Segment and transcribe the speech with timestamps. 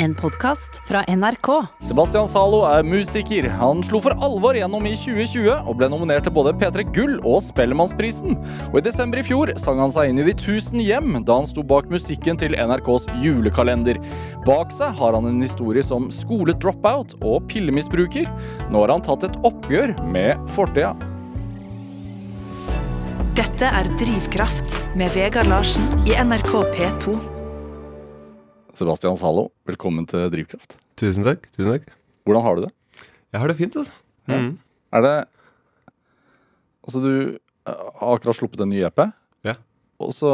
[0.00, 1.48] En podkast fra NRK.
[1.82, 3.48] Sebastian Zalo er musiker.
[3.58, 7.40] Han slo for alvor gjennom i 2020 og ble nominert til både P3 Gull og
[7.42, 8.36] Spellemannsprisen.
[8.70, 11.48] Og i desember i fjor sang han seg inn i de tusen hjem da han
[11.50, 13.98] sto bak musikken til NRKs julekalender.
[14.46, 18.30] Bak seg har han en historie som skoledropout og pillemisbruker.
[18.70, 20.92] Nå har han tatt et oppgjør med fortida.
[23.34, 27.37] Dette er Drivkraft med Vegard Larsen i NRK P2.
[28.78, 30.76] Sebastian Zalo, velkommen til Drivkraft.
[31.00, 31.48] Tusen takk.
[31.50, 31.88] tusen takk
[32.28, 32.70] Hvordan har du det?
[33.34, 33.96] Jeg har det fint, altså.
[34.30, 34.52] Mm.
[34.94, 35.14] Er det
[36.86, 37.12] Altså, du
[37.66, 39.02] har akkurat sluppet en ny EP.
[39.44, 39.56] Ja.
[40.00, 40.30] Og så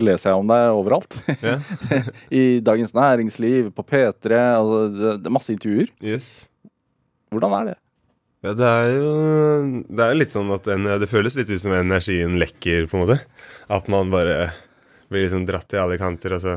[0.00, 1.18] leser jeg om deg overalt.
[1.44, 1.58] Ja.
[2.40, 4.40] I Dagens Næringsliv, på P3.
[4.40, 5.92] Altså, det, det er masse intervjuer.
[6.00, 6.32] Yes.
[7.30, 7.78] Hvordan er det?
[8.42, 9.12] Ja, det er jo
[9.86, 13.04] Det er litt sånn at en, det føles litt ut som energien lekker, på en
[13.04, 13.20] måte.
[13.70, 14.48] At man bare
[15.12, 16.56] blir liksom dratt i alle kanter, og så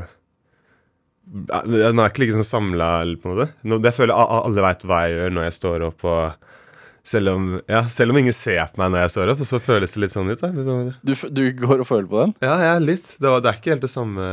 [1.26, 3.48] Man er ikke like sånn samla, på en måte.
[3.66, 6.52] Jeg føler alle veit hva jeg gjør når jeg står opp, og
[7.06, 9.92] selv om, ja, selv om ingen ser på meg når jeg står opp, så føles
[9.94, 10.42] det litt sånn ut.
[11.06, 12.32] Du, du går og føler på den?
[12.42, 13.12] Ja, ja, litt.
[13.18, 14.30] Det, var, det er ikke helt det samme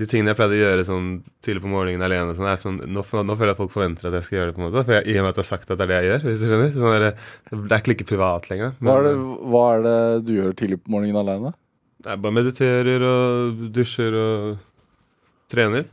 [0.00, 1.08] De tingene jeg pleide å gjøre sånn
[1.44, 4.26] tidlig på morgenen alene, sånn, sånn, nå, nå føler jeg at folk forventer at jeg
[4.28, 4.56] skal gjøre det.
[4.56, 5.90] på en måte For jeg, I og med at jeg har sagt at det er
[5.92, 6.26] det jeg gjør.
[6.26, 7.08] hvis du skjønner sånn der,
[7.52, 8.74] Det er ikke like privat lenger.
[8.82, 9.14] Hva er, det,
[9.52, 9.96] hva er det
[10.26, 11.54] du gjør tidlig på morgenen alene?
[12.02, 14.56] Jeg bare mediterer og dusjer og
[15.52, 15.86] trener.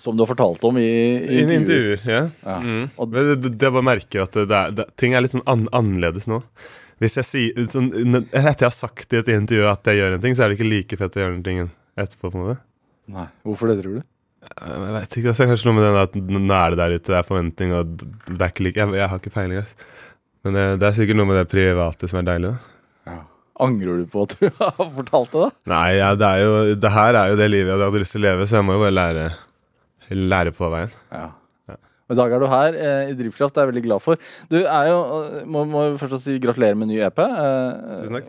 [0.00, 1.60] Som du har fortalt om i, i intervjuer.
[1.60, 2.00] intervjuer.
[2.10, 2.22] ja.
[2.42, 2.56] Ja.
[2.60, 2.88] Mm.
[2.98, 5.34] Men det, det, det jeg bare merker at det, det, er- det, ting er litt
[5.36, 6.40] sånn an, annerledes nå.
[7.02, 7.88] Hvis jeg sier sånn,
[8.30, 10.58] Etter jeg har sagt i et intervju at jeg gjør en ting, så er det
[10.60, 12.30] ikke like fett å gjøre den tingen etterpå.
[12.30, 12.60] på en måte
[13.14, 13.26] Nei.
[13.46, 14.04] Hvorfor det, tror du?
[14.44, 16.14] Jeg vet ikke, altså, Kanskje noe med den at
[16.44, 19.08] nå er det der ute, det er forventning, og det er ikke like Jeg, jeg
[19.14, 19.62] har ikke peiling.
[19.62, 19.90] Altså.
[20.44, 22.52] Men det, det er sikkert noe med det private som er deilig.
[23.06, 23.16] da
[23.64, 25.42] Angrer du på at du har fortalt det?
[25.44, 25.50] da?
[25.74, 28.22] Nei, ja, det er jo Det her er jo det livet jeg hadde lyst til
[28.24, 29.26] å leve, så jeg må jo bare lære,
[30.10, 30.92] lære på veien.
[31.12, 31.30] Ja.
[32.04, 34.20] Og I dag er du her eh, i Drivkraft, det er jeg veldig glad for.
[34.52, 37.22] Du er jo, eh, må, må først si gratulerer med ny EP.
[37.24, 38.28] Eh, Tusen takk.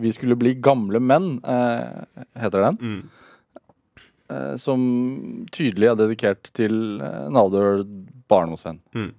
[0.00, 2.78] Vi skulle bli gamle menn, eh, heter den.
[2.80, 4.04] Mm.
[4.30, 4.80] Eh, som
[5.52, 7.84] tydelig er dedikert til eh, en avdød
[8.30, 8.80] barndomsvenn.
[8.96, 9.10] Mm.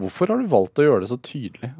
[0.00, 1.72] Hvorfor har du valgt å gjøre det så tydelig?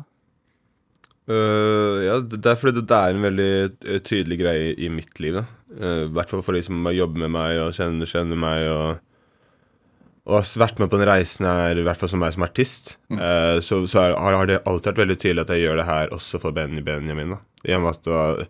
[1.31, 5.37] Uh, ja, det er fordi det, det er en veldig tydelig greie i mitt liv.
[5.39, 5.45] da.
[5.71, 8.67] Øh, I hvert fall for de som jobber med meg og kjenner, kjenner meg.
[8.73, 8.99] og
[10.31, 12.91] og har vært med på den reisen her, i hvert fall som meg som artist,
[13.11, 15.87] eh, så, så er- har, har det alltid vært veldig tydelig at jeg gjør det
[15.89, 17.31] her også for Benny Benjamin.
[17.33, 17.39] da.
[18.05, 18.45] Var,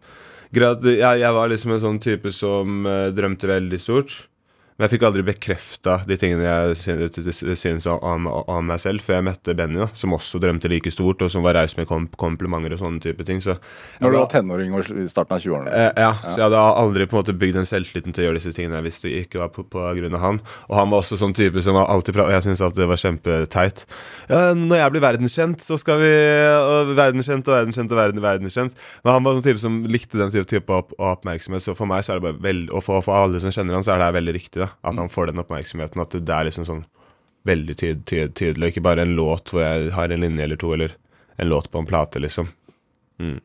[0.52, 4.16] greit, jeg, jeg var liksom en sånn type som eh, drømte veldig stort.
[4.80, 9.26] Men jeg fikk aldri bekrefta de tingene jeg synes om, om meg selv, før jeg
[9.26, 12.72] møtte Benny, da, som også drømte like stort, og som var raus med kom komplimenter
[12.72, 13.42] og sånne type ting.
[13.44, 13.58] Så
[14.00, 15.74] Når du var tenåring og i starten av 20-årene?
[15.74, 18.40] Eh, ja, så jeg hadde aldri på en måte bygd den selvtilliten til å gjøre
[18.40, 20.40] disse tingene hvis det ikke var på, på grunn av han.
[20.70, 23.02] Og han var også sånn type som var alltid pra- Jeg syns alltid det var
[23.04, 23.84] kjempeteit.
[24.32, 26.10] Ja, når jeg blir verdenskjent, så skal vi
[26.56, 28.80] og Verdenskjent og verdenskjent og verden, verdenskjent.
[29.04, 31.68] Men han var sånn type som likte den type, type opp, oppmerksomhet.
[31.68, 33.84] Så for meg så er det bare veld, Og for, for alle som kjenner han,
[33.84, 34.64] så er det veldig riktig.
[34.64, 36.00] da At han får den oppmerksomheten.
[36.02, 36.84] At det er liksom sånn
[37.48, 38.72] veldig tyd, tyd, tydelig.
[38.74, 40.96] Ikke bare en låt hvor jeg har en linje eller to, eller
[41.40, 42.50] en låt på en plate, liksom.
[43.20, 43.38] Mm.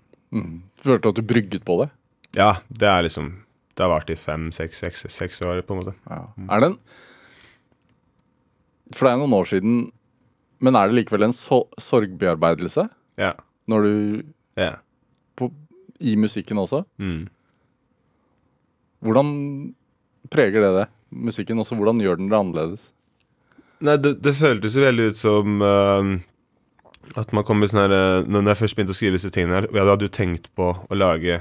[0.81, 1.89] Følte du at du brygget på det?
[2.35, 3.29] Ja, det er liksom
[3.75, 5.93] Det har vart i fem, seks, seks, seks år, på en måte.
[6.09, 6.21] Ja.
[6.51, 6.77] Er det en
[8.93, 9.77] For det er noen år siden,
[10.63, 12.87] men er det likevel en so sorgbearbeidelse
[13.19, 13.33] Ja.
[13.67, 14.23] når du
[14.59, 14.75] ja.
[15.35, 15.49] på,
[15.99, 16.83] I musikken også?
[16.99, 17.27] Mm.
[19.03, 19.29] Hvordan
[20.31, 20.85] preger det det?
[21.15, 22.89] Musikken også, hvordan gjør den det annerledes?
[23.85, 26.15] Nei, det, det føltes jo veldig ut som uh,
[27.19, 29.59] at man kom med sånn her eh, Når jeg først begynte å skrive disse tingene
[29.59, 31.37] her, og jeg hadde jo tenkt på å lage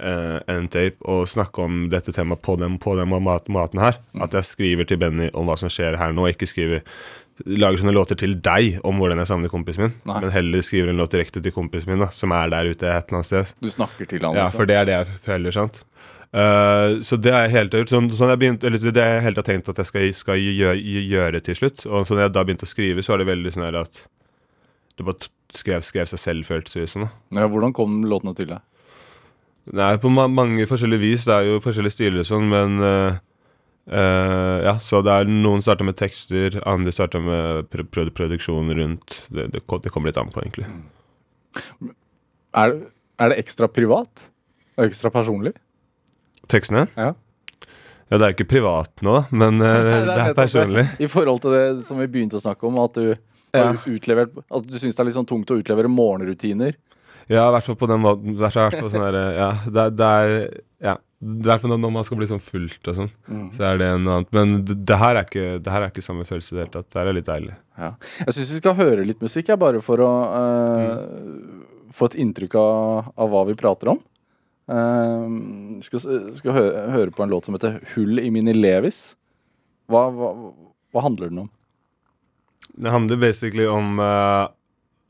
[0.00, 4.00] uh, en tape og snakke om dette temaet på den, på den mat, maten her.
[4.22, 6.84] At jeg skriver til Benny om hva som skjer her nå, og ikke skriver
[7.44, 10.22] Lager sånne låter til deg om hvordan jeg savner kompisen min, Nei.
[10.24, 13.10] men heller skriver en låt direkte til kompisen min, da, som er der ute et
[13.10, 13.50] eller annet sted.
[13.60, 14.38] Du snakker til han?
[14.38, 15.82] Ja, for det er det jeg føler, sant.
[16.36, 17.92] Eh, så det har jeg helt gjort.
[17.92, 20.76] Sånn, sånn tenkt at jeg skal, skal gjøre,
[21.08, 21.86] gjøre til slutt.
[21.88, 24.02] Og så når jeg da begynte å skrive, så var det veldig sånn at
[24.96, 27.06] det bare skrev, skrev seg selv, føltes det som.
[27.06, 28.64] Sånn, Ja, hvordan kom låtene til deg?
[29.74, 31.24] Er på ma mange forskjellige vis.
[31.26, 33.16] Det er jo forskjellige stiler og sånn, men uh,
[33.90, 38.70] uh, Ja, så det er noen starter med tekster, andre starter med pr pr produksjon
[38.78, 39.22] rundt.
[39.26, 40.68] Det, det, det kommer litt an på, egentlig.
[42.54, 42.78] Er,
[43.18, 44.28] er det ekstra privat?
[44.76, 45.56] Og ekstra personlig?
[46.48, 46.86] Tekstene?
[46.96, 47.12] Ja.
[48.06, 50.84] Ja, det er jo ikke privat nå, men eh, det er personlig.
[51.02, 53.16] I forhold til det som vi begynte å snakke om, at du
[53.56, 53.70] Ja.
[53.88, 56.74] utlevert At du syns det er litt sånn tungt å utlevere morgenrutiner.
[57.26, 58.36] Ja, i hvert fall på den måten.
[58.36, 60.96] Det er i hvert fall sånn der, ja, det, er- det er Ja.
[61.18, 63.46] Det er når man skal bli sånn fullt og sånn, Mm.
[63.56, 64.28] så er det noe annet.
[64.36, 66.74] Men det, det, her er ikke, det her er ikke samme følelse i det hele
[66.76, 66.90] tatt.
[66.92, 67.54] Det her er litt deilig.
[67.78, 67.88] Ja.
[68.20, 72.54] Jeg syns vi skal høre litt musikk, jeg, bare for å eh, få et inntrykk
[72.60, 73.98] av, av hva vi prater om.
[74.66, 76.02] Uh, skal
[76.34, 79.14] skal høre, høre på en låt som heter 'Hull i mine levis'.
[79.86, 80.32] Hva, hva,
[80.90, 81.50] hva handler den om?
[82.74, 84.48] Det handler basically om uh,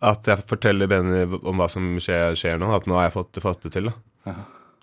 [0.04, 2.68] at jeg forteller Benny om hva som skjer, skjer nå.
[2.76, 3.90] At nå har jeg fått, fått det til.
[4.26, 4.36] Ja.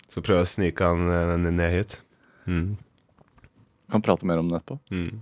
[0.09, 1.99] Så prøver jeg å snike han eh, ned hit.
[2.49, 2.75] Mm.
[3.93, 4.79] Kan prate mer om det etterpå.
[4.93, 5.21] Mm.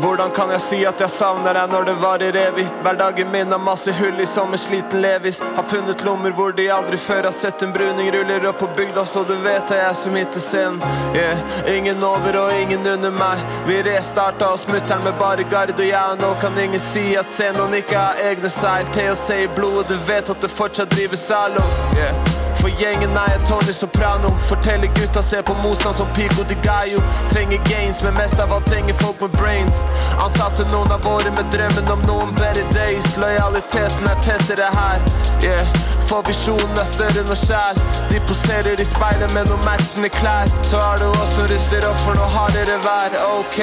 [0.00, 2.64] Hvordan kan jeg si at jeg savner deg når det varer evig?
[2.84, 5.40] Hverdagen min har masse hull i som en sliten levis.
[5.56, 8.08] Har funnet lommer hvor de aldri før har sett en bruning.
[8.14, 10.80] Ruller opp på bygda, så du vet det er jeg som hitter scenen.
[11.16, 11.44] Yeah.
[11.76, 13.44] Ingen over og ingen under meg.
[13.68, 17.28] Vi restarta oss mutter'n med bare gard, og jeg og nå kan ingen si at
[17.28, 18.88] scenen ikke har egne seil.
[18.96, 21.66] THC i blodet, du vet at det fortsatt drives Zalo.
[21.96, 22.29] Yeah.
[22.60, 24.30] For gjengen er jeg Tony Soprano.
[24.48, 27.00] Forteller gutta ser på motstand som Pico de Gallo.
[27.32, 29.84] Trenger gains, men mest av alt trenger folk med brains.
[30.20, 33.16] Ansatte noen av våre med drømmen om noen better days.
[33.16, 35.00] Lojaliteten er tettere her.
[35.42, 35.64] Yeah.
[36.10, 37.84] For visjonen er større enn oss skjære.
[38.10, 40.50] De poserer i speilet med noen matchende klær.
[40.66, 43.14] Så har du oss som ruster opp for noe hardere vær.
[43.38, 43.60] Ok,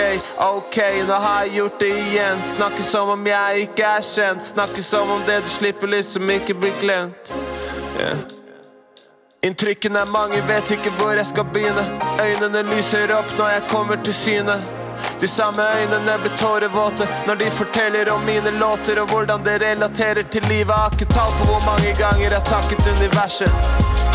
[0.48, 0.80] ok,
[1.10, 2.42] nå har jeg gjort det igjen.
[2.56, 4.48] Snakker som om jeg ikke er kjent.
[4.54, 7.36] Snakker som om det du slipper liksom ikke blir glemt.
[8.00, 8.37] Yeah.
[9.46, 11.84] Inntrykkene er mange, vet ikke hvor jeg skal begynne.
[12.24, 14.56] Øynene lyser opp når jeg kommer til syne.
[15.22, 20.26] De samme øynene blir tårevåte når de forteller om mine låter og hvordan det relaterer
[20.34, 20.74] til livet.
[20.74, 23.52] Har ikke tall på hvor mange ganger jeg takket universet.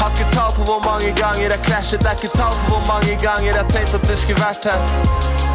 [0.00, 2.02] Har ikke tall på hvor mange ganger jeg krasjet.
[2.02, 4.80] Det er ikke tall på hvor mange ganger jeg tenkte at du skulle vært her.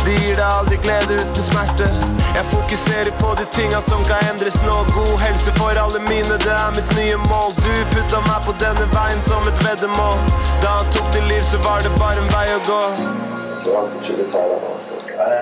[0.08, 1.88] De gir deg aldri glede uten smerte.
[2.36, 4.76] Jeg fokuserer på de tinga som kan endres nå.
[4.96, 7.52] God helse for alle mine, det er mitt nye mål.
[7.58, 10.16] Du putta meg på denne veien som et veddemål.
[10.64, 12.84] Da han tok til liv, så var det bare en vei å gå.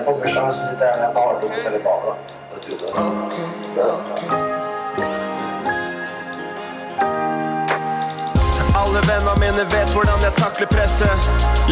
[0.08, 2.04] På bursdagen så sitter jeg på hardrock på telefonen.
[2.10, 2.14] da.
[2.50, 2.90] Det sitter.
[8.82, 11.16] Alle vennene mine vet hvordan jeg takler presset.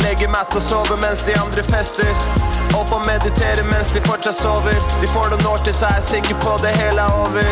[0.06, 2.43] Legger meg til å sove mens de andre fester.
[2.80, 4.78] Opp og mediterer mens de fortsatt sover.
[5.02, 7.50] De får noen år til, så er jeg sikker på det hele er over.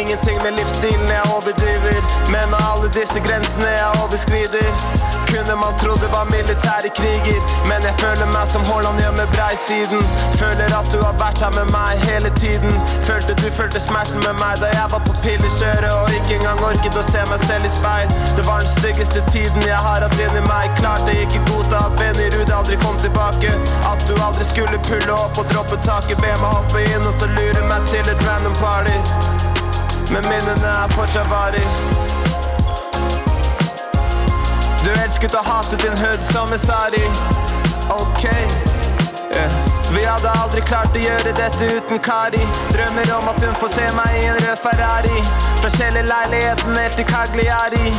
[0.00, 2.00] Ingenting med livsstilen jeg overdriver.
[2.34, 5.23] Men med alle disse grensene jeg overskrider.
[5.34, 7.40] Kunne man tro det var militære kriger.
[7.70, 10.02] Men jeg føler meg som Haaland gjør med breisiden.
[10.40, 12.76] Føler at du har vært her med meg hele tiden.
[13.08, 17.00] Følte du følte smerten med meg da jeg var på pillekjøret og ikke engang orket
[17.00, 18.14] å se meg selv i speil.
[18.38, 20.70] Det var den styggeste tiden jeg har hatt inni meg.
[20.78, 23.50] Klarte ikke godta at Benny Ruud aldri kom tilbake.
[23.90, 26.22] At du aldri skulle pulle opp og droppe taket.
[26.22, 28.96] Be meg hoppe inn og så lure meg til et random party.
[30.14, 32.03] Men minnene er fortsatt varig.
[34.84, 37.04] Du elsket og hatet din hud som sari.
[37.90, 38.24] Ok.
[39.34, 39.52] Yeah.
[39.94, 42.42] Vi hadde aldri klart å gjøre dette uten Kari.
[42.74, 45.20] Drømmer om at hun får se meg i en rød Ferrari.
[45.62, 47.92] Fra kjellerleiligheten helt til Cagliari.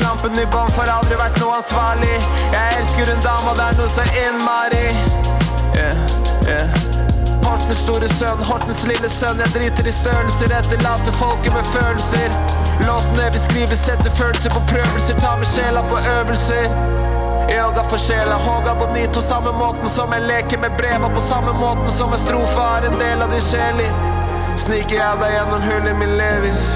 [0.00, 2.16] Klampen i bånn får aldri vært noe ansvarlig.
[2.56, 4.88] Jeg elsker en dama, det er noe så innmari.
[5.76, 6.02] Yeah,
[6.48, 6.91] yeah.
[7.52, 9.40] Hortens store sønn, Hortens lille sønn.
[9.42, 12.36] Jeg driter i størrelser, etterlater folket med følelser.
[12.86, 15.18] Låtene vi skriver, setter følelser på prøvelser.
[15.20, 16.64] Tar med sjela på øvelser.
[17.52, 21.12] Yoga for sjela, Håga bonito, samme måten som jeg leker med breva.
[21.12, 23.92] På samme måten som en strofe er en del av din sjel i.
[24.64, 26.72] Sniker jeg deg gjennom hullet min levis.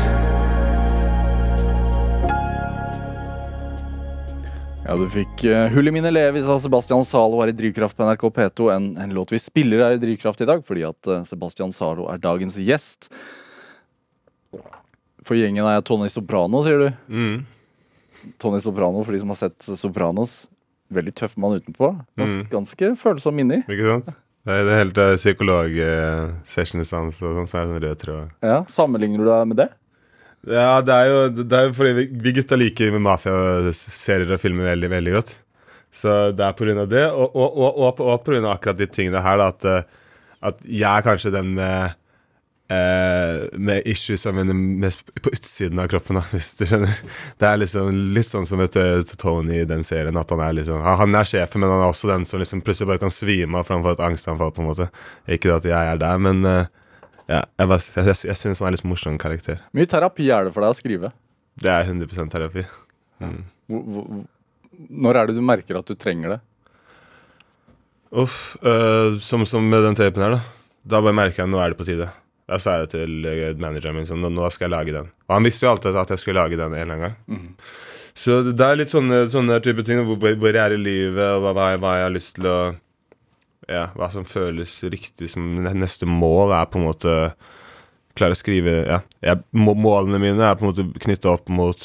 [4.87, 8.05] Ja, du fikk uh, 'Hull i mine levis' av Sebastian Zalo her i Drivkraft på
[8.07, 8.69] NRK P2.
[8.76, 12.07] En, en låt vi spiller her i Drivkraft i dag, fordi at uh, Sebastian Zalo
[12.12, 13.09] er dagens gjest.
[15.26, 16.90] For gjengen er Tony Soprano, sier du.
[17.11, 17.40] Mm.
[18.38, 20.45] Tony Soprano, for de som har sett Sopranos.
[20.95, 21.88] Veldig tøff mann utenpå.
[22.14, 22.47] Ganske, Mm.
[22.52, 23.64] ganske følsom inni.
[23.66, 24.12] Ikke sant?
[24.47, 28.31] Det er det hele psykolog-sessionen hans, og sånn, så er det en rød tråd.
[28.47, 29.69] Ja, Sammenligner du deg med det?
[30.47, 34.71] Ja, det er jo, det er jo fordi vi, vi gutta liker mafiaserier og filmer
[34.71, 35.35] veldig, veldig godt.
[35.97, 39.41] Så det er av det, og, og, og, og, og av akkurat de tingene her,
[39.41, 40.19] da, at, eh,
[40.50, 41.97] at jeg er kanskje den med
[42.67, 46.97] Uh, med issues jeg mener, mest på utsiden av kroppen, da, hvis du skjønner.
[47.38, 48.75] Det er liksom litt sånn som vet,
[49.23, 50.19] Tony i den serien.
[50.19, 52.91] At han er liksom Han er sjefen, men han er også den som liksom plutselig
[52.91, 54.50] bare kan svime av framfor et angstanfall.
[54.50, 54.88] på en måte
[55.31, 56.67] Ikke at jeg er der, men eh,
[57.26, 59.62] ja, jeg, bare, jeg, jeg, jeg syns han er litt morsom karakter.
[59.76, 61.12] Mye terapi er det for deg å skrive.
[61.59, 62.66] Det er 100% terapi.
[63.18, 64.26] Hvor, hvor,
[65.06, 66.38] når er det du merker at du trenger det?
[68.16, 68.56] Uff.
[68.62, 70.71] øh, som, som med den tapen her, da.
[70.87, 72.09] da bare merker jeg at nå er det på tide.
[72.47, 75.11] Da sa jeg til eh, manageren min sånn, nå, skal jeg lage den.
[75.26, 77.56] Og han visste jo alltid at jeg skulle lage den en eller annen gang.
[78.16, 80.04] Så det, det er litt sånne, sånne type ting.
[80.06, 82.59] Hvor, hvor jeg er i livet, og hva, jeg, hva jeg har lyst til å
[83.71, 87.15] Ja, hva som føles riktig som neste mål, er på en måte
[88.17, 89.03] Klare å skrive Ja.
[89.21, 91.83] Jeg, målene mine er på en måte knytta opp mot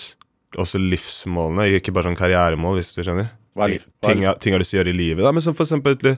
[0.56, 3.32] også livsmålene, ikke bare sånn karrieremål, hvis du skjønner.
[3.56, 3.86] Hva er liv?
[4.00, 5.24] Hva er Ting, jeg, ting jeg har lyst til å gjøre i livet.
[5.26, 5.34] Da.
[5.36, 6.16] Men som for eksempel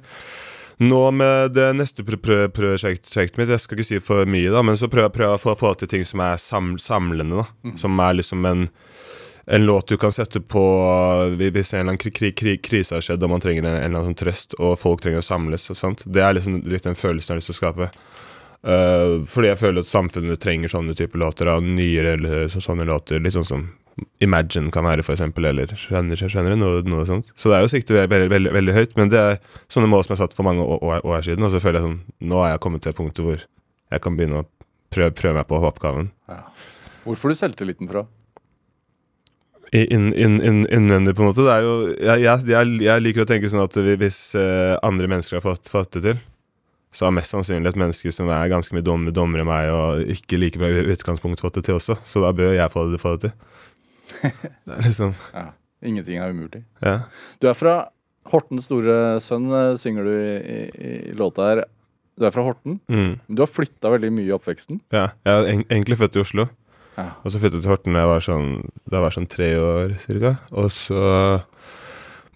[0.82, 4.90] nå med det neste prosjektet mitt, jeg skal ikke si for mye, da, men så
[4.92, 7.44] prøver jeg å få, få til ting som er sam, samlende.
[7.44, 7.78] da Mm.
[7.80, 8.68] Som er liksom en,
[9.46, 10.64] en låt du kan sette på
[11.36, 14.00] hvis en eller annen kri, kri, kri, krise har skjedd og man trenger en, eller
[14.00, 15.68] annen trøst, og folk trenger å samles.
[16.06, 17.90] Det er liksom litt den følelsen jeg har lyst til å skape.
[18.64, 21.52] Uh, fordi jeg føler at samfunnet trenger sånne typer låter.
[21.52, 23.20] Og nyere eller så, sånne låter.
[23.20, 23.72] Litt sånn som
[24.24, 27.28] Imagine kan være, for eksempel, eller skjønner, skjønner noe, noe sånt.
[27.38, 29.36] Så det er jo siktet veldig, veldig, veldig, høyt, men det er
[29.70, 32.00] sånne mål som jeg satt for mange år, år, siden, og så føler jeg sånn
[32.32, 34.48] Nå er jeg kommet til et punkt hvor jeg kan begynne å
[34.90, 36.10] prøve, prøve meg på oppgaven.
[37.04, 38.08] Hvor får du selvtilliten fra?
[39.74, 41.46] Innvendig, på en måte.
[41.66, 45.72] Jo jeg, jeg, jeg, liker å tenke sånn at hvis eh, andre mennesker har fått,
[45.72, 46.20] fått det til,
[46.94, 50.14] så har mest sannsynlig et menneske som er ganske mye dommere dummere enn meg og
[50.14, 51.98] ikke like bra i utgangspunkt, fått det til også.
[52.06, 53.36] Så da bør jeg få det, få det til.
[54.68, 55.50] Det er liksom Ja.
[55.84, 56.62] Ingenting er umulig.
[56.80, 57.10] Ja.
[57.42, 57.74] Du er fra
[58.32, 60.60] Hortens store sønn, eh, synger du i, i,
[61.12, 61.64] i låta her.
[62.16, 62.78] Du er fra Horten.
[62.88, 63.18] Mm.
[63.28, 64.80] Du har flytta veldig mye i oppveksten.
[64.94, 65.10] ja.
[65.26, 66.48] Jeg er egentlig født i Oslo.
[66.98, 67.08] Ja.
[67.24, 68.52] Og så flyttet jeg til Horten da jeg var sånn,
[68.92, 70.36] jeg var sånn tre år cirka.
[70.54, 71.02] Og så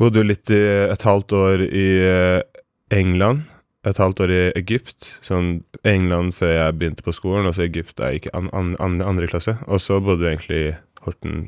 [0.01, 3.45] bodde jeg litt i et halvt år i eh, England.
[3.87, 5.11] Et halvt år i Egypt.
[5.25, 8.49] Sånn England før jeg begynte på skolen, og så Egypt da jeg gikk i an,
[8.57, 9.57] an, an, andre klasse.
[9.67, 11.47] Og så bodde jeg egentlig i Horten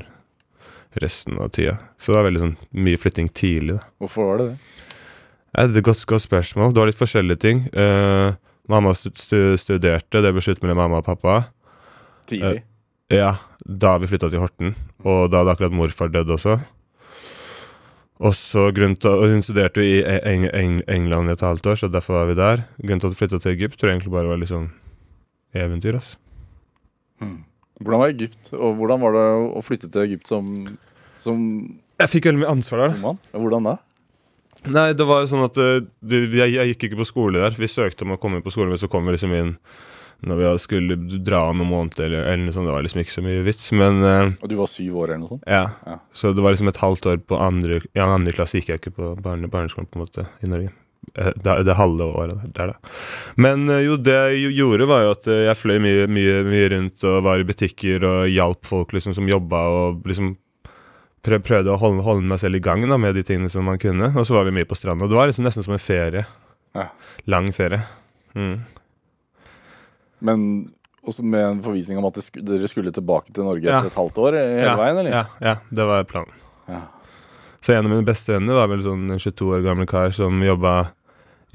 [1.01, 1.77] resten av tida.
[1.99, 3.89] Så det var veldig sånn mye flytting tidlig, da.
[4.01, 4.77] Hvorfor var det det?
[5.49, 6.73] Ja, det er et godt, godt spørsmål.
[6.73, 7.61] Det var litt forskjellige ting.
[7.73, 8.37] Uh,
[8.69, 11.39] mamma stu, stu, studerte, det ble slutt mellom mamma og pappa.
[12.29, 12.63] Tidlig.
[13.09, 13.31] Ja,
[13.65, 16.59] da vi flytta til Horten, og da hadde akkurat morfar dødd også.
[18.19, 21.87] Og så til, Hun studerte jo i Eng, Eng, England i et halvt år, så
[21.87, 22.63] derfor var vi der.
[22.83, 24.69] Grunnen til at vi flytta til Egypt, tror jeg egentlig bare var litt sånn
[25.55, 25.95] eventyr.
[25.95, 26.17] altså.
[27.19, 27.45] Hmm.
[27.79, 30.47] Hvordan var Egypt, og hvordan var det å flytte til Egypt som,
[31.23, 31.37] som
[31.99, 32.97] Jeg fikk veldig mye ansvar der.
[32.99, 33.21] mann?
[33.31, 33.77] Hvordan da?
[34.67, 37.55] Nei, det var jo sånn at eh, jeg, jeg gikk ikke på skole der.
[37.55, 39.55] Vi søkte om å komme inn på skolen, men så kom vi liksom inn
[40.27, 42.67] når vi skulle dra om noen måneder, eller, eller noe sånt.
[42.67, 45.21] Det var liksom ikke så mye vits, men uh, Og du var syv år eller
[45.23, 45.45] noe sånt?
[45.47, 45.61] Ja.
[45.87, 45.95] Ja.
[46.11, 48.95] Så det var liksom et halvt år på andre I andre klasse gikk jeg ikke
[48.97, 50.73] på barne, barneskolen på en måte i Norge.
[51.15, 52.91] Eh, Det, det halve året der, da.
[53.39, 57.07] Men eh, jo, det jeg gjorde, var jo at jeg fløy mye, mye, mye rundt
[57.07, 60.35] og var i butikker og hjalp folk liksom som jobba og liksom
[61.23, 64.11] prøvde å holde, holde meg selv i gang da, med de tingene som man kunne.
[64.15, 65.07] Og så var vi mye på stranda.
[65.07, 66.25] Det var liksom nesten som en ferie.
[66.75, 66.85] Ja.
[67.29, 67.81] Lang ferie.
[68.35, 68.61] Mm.
[70.25, 70.43] Men
[71.07, 74.35] også med en forvisning om at dere skulle tilbake til Norge etter et halvt år
[74.35, 75.11] eh, hele veien, eller?
[75.15, 76.33] Ja, ja, det var planen.
[76.69, 76.81] Ja.
[77.63, 80.37] Så en av mine beste venner var vel sånn en 22 år gammel kar som
[80.43, 80.73] jobba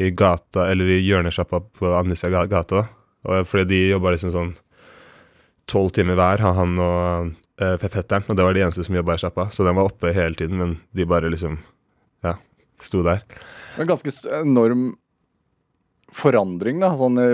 [0.02, 2.82] i gata, eller i hjørnesjappa på andre sida av gata.
[3.24, 4.50] Og fordi de jobba liksom sånn
[5.70, 7.30] tolv timer hver, han- han og
[7.62, 8.24] øh, fetteren.
[8.28, 9.46] Og det var de eneste som jobba i sjappa.
[9.54, 11.56] Så den var oppe hele tiden, men de bare liksom
[12.24, 12.34] ja,
[12.82, 13.22] sto der.
[13.78, 14.96] Men ganske enorm
[16.14, 17.30] forandring, da, sånn i,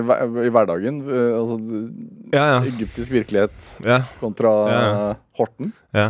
[0.47, 1.03] i hverdagen.
[1.05, 1.59] eh, Altså
[2.33, 2.61] Ja, ja.
[2.71, 5.15] egyptisk virkelighet Ja, kontra Ja.
[5.39, 5.73] Horten.
[5.95, 6.09] ja.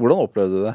[0.00, 0.74] Hvordan opplevde du det?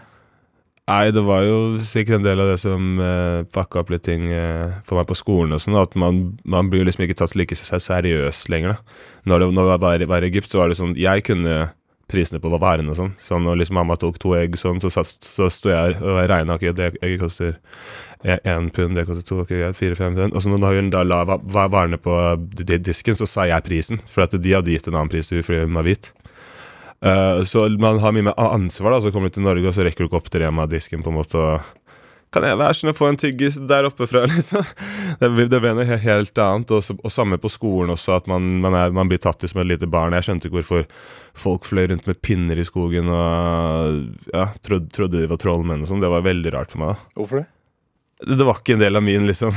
[0.88, 4.30] Nei, det var jo sikkert en del av det som uh, fucka opp litt ting
[4.32, 5.76] eh, for meg på skolen og sånn.
[5.82, 8.96] At man, man blir liksom ikke tatt like se- seriøst lenger, da.
[9.28, 11.74] Når det, når det var, var i Egypt, så var det sånn Jeg kunne
[12.08, 13.12] prisene på varene og sånn.
[13.20, 16.72] Så når liksom mamma tok to egg sånn, så, så sto jeg og regna ikke
[16.78, 17.58] det egget koster
[18.26, 20.34] én pund, det koster to, ok, fire-fem pund.
[20.34, 22.16] Og så når hun da la va- va- varene på
[22.66, 24.00] disken, så sa jeg prisen.
[24.08, 26.12] For at de hadde gitt en annen pris til henne fordi hun var hvit.
[27.06, 29.02] Eh, så man har mye mer ansvar, da.
[29.06, 31.20] Så kommer du til Norge, og så rekker du ikke opp til Rema-disken på en
[31.22, 31.36] måte.
[31.38, 31.62] og
[32.30, 34.66] kan jeg være sånn å få en tyggis der oppe fra, liksom?
[35.22, 36.72] Det blir, det blir noe helt annet.
[36.76, 39.48] Og, så- og samme på skolen også, at man, man, er, man blir tatt i
[39.48, 40.12] som et lite barn.
[40.18, 40.84] Jeg skjønte ikke hvorfor
[41.38, 44.02] folk fløy rundt med pinner i skogen og
[44.34, 46.02] ja, trodde, trodde de var trollmenn og sånn.
[46.04, 47.06] Det var veldig rart for meg.
[47.16, 47.48] Hvorfor det?
[48.26, 49.54] Det, var ikke en del av min, liksom.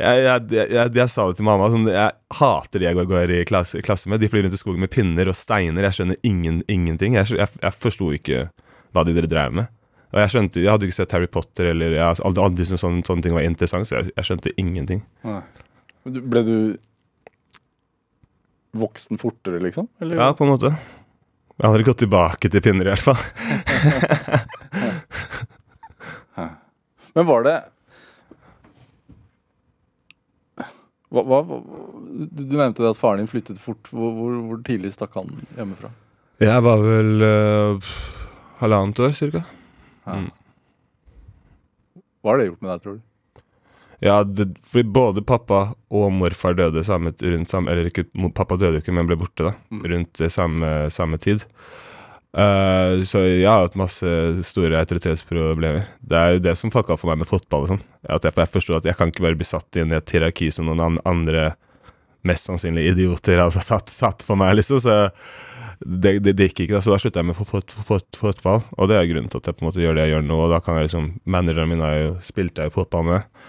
[0.00, 1.68] Jeg, jeg, jeg, jeg, sa det til mamma.
[1.72, 4.22] Sånn, jeg hater de jeg går, i klasse, klasse med.
[4.22, 5.88] De flyr rundt i skogen med pinner og steiner.
[5.88, 7.18] Jeg skjønner ingen, ingenting.
[7.18, 8.46] Jeg, jeg, jeg forsto ikke
[8.94, 9.66] hva de dere drev med.
[10.10, 13.02] Og jeg skjønte, jeg hadde ikke sett Harry Potter eller jeg aldri, aldri syntes sånne,
[13.06, 15.00] sånne ting var interessant, så jeg, jeg skjønte ingenting.
[15.26, 15.42] Nei.
[16.08, 16.56] Ble du
[18.80, 19.86] voksen fortere, liksom?
[20.02, 20.18] Eller?
[20.18, 20.72] Ja, på en måte.
[21.60, 23.20] Jeg hadde gått tilbake til pinner, i hvert fall.
[27.14, 27.56] Men var det
[31.10, 31.40] Hva, hva,
[32.30, 33.90] du, nevnte at faren din flyttet fort.
[33.90, 35.90] Hvor, hvor, hvor tidlig stakk han hjemmefra?
[36.40, 37.92] Jeg var vel uh,
[38.62, 39.42] halvannet år, cirka.
[40.06, 40.20] Ja.
[40.22, 40.30] Mm.
[42.20, 43.06] Hva har det gjort med deg, tror du?
[44.00, 45.60] Ja, det, fordi både pappa
[45.92, 49.50] og morfar døde samme, rundt samme Eller ikke, pappa døde jo ikke, men ble borte,
[49.50, 49.52] da.
[49.68, 49.82] Mm.
[49.92, 51.44] Rundt samme, samme tid.
[52.30, 54.06] Eh, så jeg har hatt masse
[54.46, 55.88] store autoritetsproblemer.
[55.98, 57.66] Det er jo det som fucka for meg med fotball.
[57.66, 57.84] og sånn.
[58.06, 60.50] At jeg, jeg forsto at jeg kan ikke bare bli satt inn i et hierarki
[60.54, 61.52] som noen an andre
[62.26, 64.82] mest sannsynlig idioter har satt, satt for meg, liksom.
[64.84, 64.96] Så
[65.80, 66.76] det, det, det gikk ikke.
[66.76, 68.62] da, Så da slutta jeg med fot, fot, fot, fotball.
[68.76, 70.42] Og det er grunnen til at jeg på en måte gjør det jeg gjør nå.
[70.44, 73.48] Og da kan jeg liksom Manageren min har jo spilt jeg jo fotball med.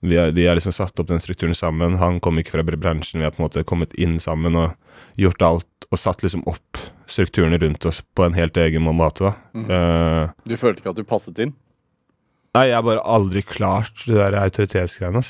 [0.00, 1.96] Vi har liksom satt opp den strukturen sammen.
[1.98, 3.22] Han kom ikke fra bransjen.
[3.22, 4.76] Vi har på en måte kommet inn sammen og
[5.16, 9.34] gjort alt og satt liksom opp strukturene rundt oss på en helt egen må- måte.
[9.54, 9.70] Mhm.
[9.70, 11.54] Eh, Du følte ikke at du passet inn?
[12.54, 15.22] nei, jeg har bare aldri klart det der autoritetsgreiene.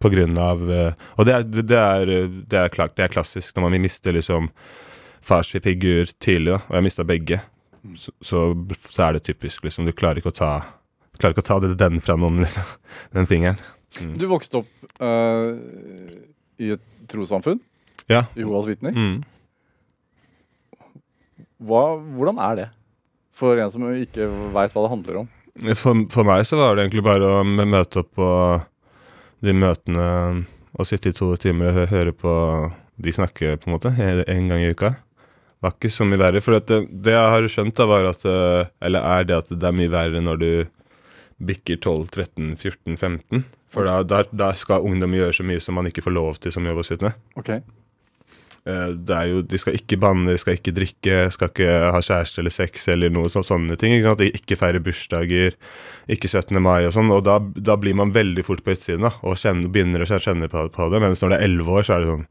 [0.00, 3.56] På grunn av uh, Og det er, det, er, det, er klart, det er klassisk
[3.56, 4.50] når man mister liksom
[5.24, 7.40] farsfigur tidlig, da, og jeg mista begge.
[7.96, 8.42] Så, så,
[8.90, 9.86] så er det typisk, liksom.
[9.86, 10.52] Du klarer ikke å ta
[11.16, 12.66] Klarer ikke å ta det, den fra noen, liksom.
[13.16, 13.56] Den fingeren.
[14.20, 15.56] Du vokste opp uh,
[16.60, 17.60] i et trossamfunn,
[18.10, 18.24] Ja.
[18.38, 18.94] Jehovas vitner.
[18.94, 19.22] Mm.
[21.58, 22.68] Hvordan er det?
[23.36, 25.32] For en som ikke veit hva det handler om.
[25.76, 28.28] For, for meg så var det egentlig bare å møte opp på
[29.44, 30.06] de møtene
[30.76, 32.32] og sitte i to timer og høre på
[33.00, 34.94] de snakke, på en måte, en gang i uka.
[35.64, 36.42] Var ikke så mye verre.
[36.44, 39.68] For det, det jeg har skjønt, da, var at eh, Eller er det at det
[39.68, 40.50] er mye verre når du
[41.48, 43.44] bikker 12, 13, 14, 15.
[43.72, 46.52] For da, da, da skal ungdom gjøre så mye som man ikke får lov til
[46.54, 47.12] som Jehovas vitne.
[48.66, 52.00] Eh, Det er jo, de skal ikke banne, de skal ikke drikke, skal ikke ha
[52.02, 53.94] kjæreste eller sex eller noe så, sånne ting.
[53.94, 54.24] Ikke, sant?
[54.40, 55.54] Ikke feire bursdager,
[56.10, 56.58] ikke 17.
[56.62, 57.12] mai og sånn.
[57.14, 60.50] Og da, da blir man veldig fort på utsiden da, og kjenner, begynner å kjenne-
[60.50, 61.00] på, på det.
[61.04, 62.26] Mens når det er 11 år, så er det sånn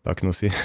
[0.00, 0.50] Det har ikke noe å si.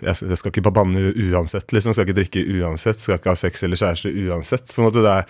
[0.00, 1.92] Jeg, jeg skal ikke banne uansett, liksom.
[1.92, 2.98] Skal ikke drikke uansett.
[3.02, 4.72] Skal ikke ha sex eller kjæreste uansett.
[4.72, 5.26] På en måte, er,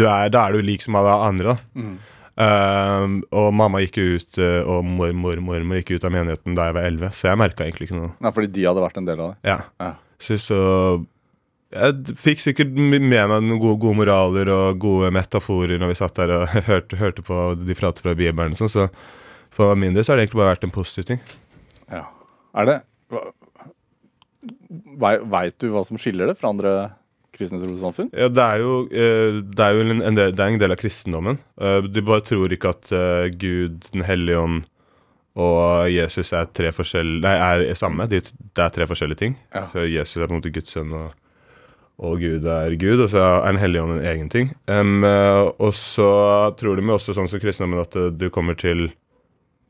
[0.00, 1.56] er, da er du lik som alle andre, da.
[1.76, 1.98] Mm.
[2.34, 6.74] Um, og mamma gikk ut, uh, og mormor mormor gikk ut av menigheten da jeg
[6.74, 8.14] var 11, så jeg merka egentlig ikke noe.
[8.18, 9.52] Ja, fordi de hadde vært en del av det.
[9.52, 9.58] Ja.
[9.82, 9.90] Ja.
[10.18, 10.58] Så, så
[11.74, 16.18] jeg fikk sikkert med meg noen gode, gode moraler og gode metaforer når vi satt
[16.18, 18.58] der og hørte, hørte på de prater fra Bibelen.
[18.58, 18.88] Sånn, så
[19.54, 21.22] for min del så har det egentlig bare vært en positiv ting.
[21.86, 22.06] Ja.
[22.58, 22.80] Er det
[24.94, 26.72] Veit du hva som skiller det fra andre
[27.34, 28.12] kristne trossamfunn?
[28.16, 30.80] Ja, det er jo, eh, det er jo en, del, det er en del av
[30.80, 31.40] kristendommen.
[31.58, 34.62] De du bare tror ikke at eh, Gud, Den hellige ånd
[35.34, 37.34] og Jesus er tre forskjellige Nei,
[37.66, 38.06] er, samme.
[38.10, 39.36] De, det er tre forskjellige ting.
[39.54, 39.66] Ja.
[39.72, 41.14] Så Jesus er på en måte Guds sønn, og,
[41.98, 43.02] og Gud er Gud.
[43.02, 44.52] Og så er Den hellige ånd en egen ting.
[44.70, 44.92] Eh,
[45.58, 46.10] og så
[46.58, 48.86] tror de jo også sånn som kristendommen at eh, du kommer til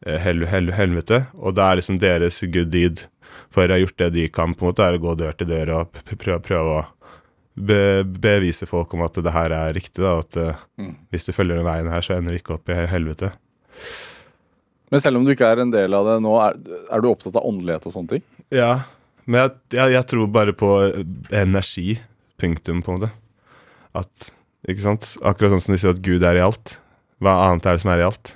[0.05, 3.07] eh, hel, hel, helvete, og det er liksom deres good deed
[3.49, 5.49] for å ha gjort det de kan, på en måte, er å gå dør til
[5.49, 6.85] dør og prøve å
[7.57, 10.03] be, bevise folk om at det her er riktig.
[10.03, 10.95] da, At eh, Mm.
[11.13, 13.33] hvis du følger den veien her, så ender du ikke opp i helvete.
[14.91, 16.59] Men selv om du ikke er en del av det nå, er,
[16.93, 18.25] er du opptatt av åndelighet og sånne ting?
[18.55, 18.83] Ja,
[19.27, 20.71] men jeg, jeg, jeg tror bare på
[21.33, 21.99] energi.
[22.39, 23.13] Punktum, på en måte.
[23.95, 24.33] At,
[24.69, 25.07] ikke sant?
[25.25, 26.77] Akkurat sånn som de sier at Gud er i alt.
[27.23, 28.35] Hva annet er det som er i alt?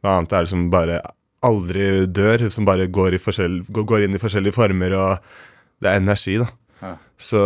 [0.00, 1.00] Hva annet er det som bare
[1.46, 2.46] aldri dør?
[2.54, 6.46] Som bare går, i går, går inn i forskjellige former, og det er energi, da.
[6.80, 6.92] Ja.
[7.18, 7.42] Så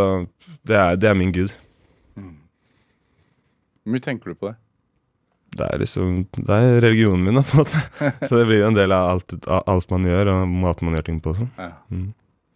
[0.67, 1.53] det er, det er min gud.
[3.81, 4.57] Hvor mye tenker du på det?
[5.51, 7.81] Det er liksom Det er religionen min, da, på en måte.
[8.29, 10.99] Så det blir jo en del av alt, av alt man gjør, og måten man
[10.99, 11.35] gjør ting på.
[11.59, 11.73] Ja.
[11.91, 12.11] Mm.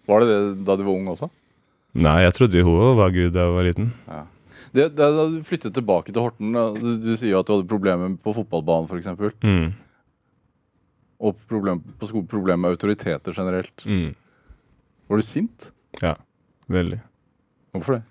[0.06, 1.30] Var det det da du var ung også?
[2.04, 3.88] Nei, jeg trodde Jehova var Gud da jeg var liten.
[4.74, 7.70] Det, det, da du flyttet tilbake til Horten, du, du sier jo at du hadde
[7.70, 9.38] problemer på fotballbanen f.eks.
[9.46, 9.68] Mm.
[11.24, 13.86] Og problem, på skolen problemer med autoriteter generelt.
[13.86, 14.10] Mm.
[15.08, 15.70] Var du sint?
[16.02, 16.16] Ja.
[16.70, 16.98] Veldig.
[17.74, 18.04] Hvorfor det?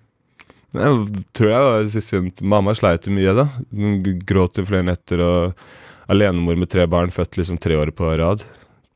[0.73, 2.41] Jeg tror jeg var sint.
[2.41, 3.45] Mamma sleit jo mye, da.
[3.69, 5.21] Hun gråt i flere netter.
[5.21, 8.43] Og alenemor med tre barn, født liksom tre år på rad.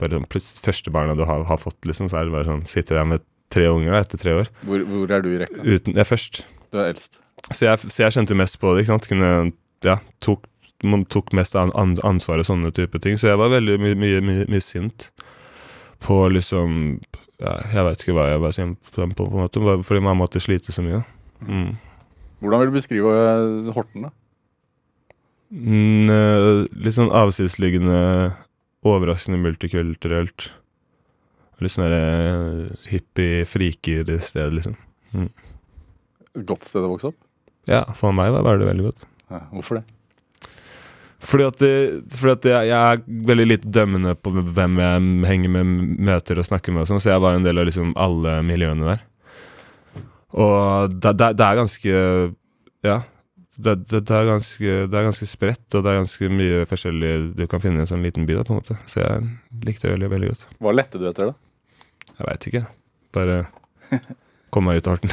[0.01, 0.27] Bare sånn,
[0.65, 3.23] første barna du har, har fått, liksom, så er det bare sånn Sitter der med
[3.53, 4.51] tre unger da, etter tre år.
[4.67, 5.63] Hvor, hvor er du i rekka?
[5.63, 6.43] Uten, jeg er først.
[6.73, 7.21] Du er eldst.
[7.47, 8.83] Så jeg, så jeg kjente mest på det.
[8.83, 9.09] ikke sant?
[9.09, 9.31] Kunne,
[9.85, 10.49] ja, tok,
[10.83, 13.17] man tok mest an, an, ansvar og sånne type ting.
[13.21, 15.09] Så jeg var veldig mye, mye, mye, mye sint
[16.03, 16.97] på liksom
[17.37, 20.41] Jeg veit ikke hva jeg var sint på, på, en måte, bare fordi mamma måtte
[20.41, 21.03] slite så mye.
[21.45, 21.75] Mm.
[22.41, 24.13] Hvordan vil du beskrive eh, Horten, da?
[25.53, 26.47] Mm, eh,
[26.83, 27.99] litt sånn avsidesliggende,
[28.87, 30.49] overraskende multikulturelt.
[31.61, 34.75] Litt sånn derre hippie-friker-sted, liksom.
[35.17, 37.21] Et godt sted å vokse opp?
[37.69, 39.07] Ja, for meg var var det veldig godt.
[39.29, 39.96] Ja, hvorfor det?
[41.19, 41.61] Fordi at,
[42.13, 45.71] fordi at jeg, jeg er veldig lite dømmende på hvem jeg henger med,
[46.11, 48.85] møter og snakker med, og sånn, så jeg var en del av liksom alle miljøene
[48.91, 49.01] der.
[50.37, 51.93] Og det, det, det er ganske
[52.85, 52.97] Ja.
[53.57, 57.41] Det, det, er ganske, det er ganske spredt, og det er ganske mye forskjellig du
[57.49, 58.35] kan finne i en sånn liten by.
[58.37, 58.75] da, på en måte.
[58.85, 59.23] Så jeg
[59.65, 60.43] likte det veldig, veldig godt.
[60.61, 62.11] Hva lette du etter, da?
[62.19, 62.61] Jeg veit ikke.
[63.17, 63.39] Bare
[64.53, 65.09] komme meg ut av arten.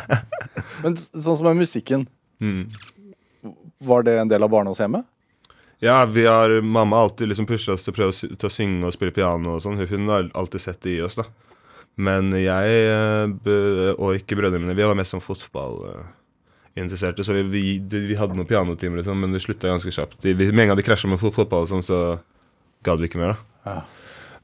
[0.84, 2.04] Men sånn som er musikken,
[2.42, 2.66] Mm.
[3.86, 5.06] var det en del av barndomshjemmet?
[5.84, 8.12] Ja, vi har, mamma har alltid liksom pusha oss til å prøve
[8.48, 9.76] å synge og spille piano og sånn.
[9.90, 11.24] Hun har alltid sett det i oss, da.
[12.00, 13.28] Men jeg, eh,
[13.98, 17.22] og ikke brødrene mine, vi var mest sånn fotballinteresserte.
[17.26, 17.64] Så vi, vi,
[18.08, 20.16] vi hadde noen pianotimer, liksom, men det slutta ganske kjapt.
[20.24, 21.98] De- vi- Med en gang de krasja med fotball, og sånn, så
[22.84, 23.38] gadd vi ikke mer, da.
[23.70, 23.80] Ja.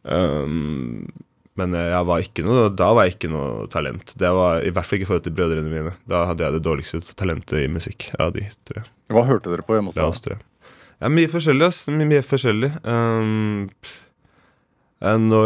[0.03, 1.09] Um,
[1.57, 4.15] men eh, var noe, da var jeg ikke noe talent.
[4.17, 5.93] Det var I hvert fall ikke i forhold til brødrene mine.
[6.09, 8.81] Da hadde jeg det dårligste talentet i musikk av de tre.
[9.13, 10.05] Hva hørte dere på hjemme hos deg?
[11.01, 11.83] Ja, mye forskjellig, ass.
[11.89, 12.71] Mye, forskjellig.
[12.85, 13.69] Um,
[15.01, 15.43] når, nå,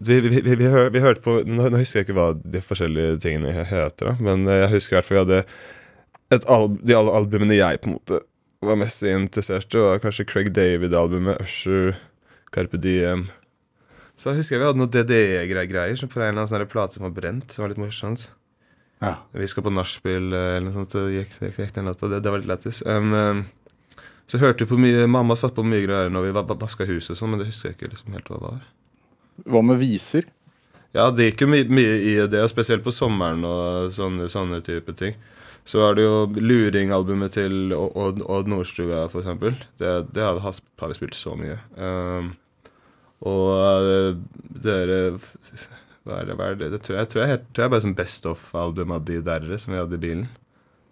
[0.00, 2.62] vi, vi, vi, vi, hør, vi hørte på nå, nå husker jeg ikke hva de
[2.64, 5.40] forskjellige tingene heter, da, men eh, jeg husker i hvert fall jeg hadde
[6.32, 8.22] et al De alle albumene jeg på en måte
[8.64, 11.98] var mest interessert i, var kanskje Craig David-albumet, Usher,
[12.54, 13.26] Carpe Diem.
[14.16, 16.96] Så jeg husker jeg vi hadde noe DDE-greier som for en eller annen sånn plate
[16.96, 17.52] som var brent.
[17.52, 18.24] Som var litt morsomt.
[19.04, 19.18] Ja.
[19.36, 20.94] Vi skal på nachspiel eh, eller noe sånt.
[20.94, 22.08] Det, Gikk, gikk, gikk den natta.
[22.08, 22.80] Det, det var litt lættis.
[22.88, 23.44] Um, um,
[24.30, 26.86] så hørte vi på mye Mamma satt på mye greier når vi va- va- vaska
[26.88, 28.62] huset sånn, men det husker jeg ikke liksom helt hva det var.
[29.50, 30.24] Hva med viser?
[30.94, 34.60] Ja, det gikk jo mye, mye i det, og spesielt på sommeren og sånne, sånne
[34.64, 35.16] type ting.
[35.66, 39.56] Så var det jo Luring-albumet til Odd, Odd Nordstuga, for eksempel.
[39.80, 40.38] Det, det har,
[40.92, 41.56] vi spilt så mye.
[41.80, 42.34] Um,
[43.24, 43.48] og
[43.88, 44.16] uh,
[44.64, 44.98] dere
[46.04, 46.36] Hva er det?
[46.36, 46.68] Hva er det?
[46.74, 49.72] det tror jeg, tror jeg, tror jeg bare som Best of-album av de derre som
[49.72, 50.26] vi hadde i bilen.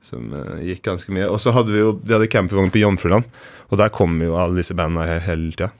[0.03, 1.29] Som uh, gikk ganske mye.
[1.31, 3.27] Og så hadde vi jo De hadde campingvogn på Jomfruland,
[3.71, 5.71] og der kom jo alle disse bandene he hele tida.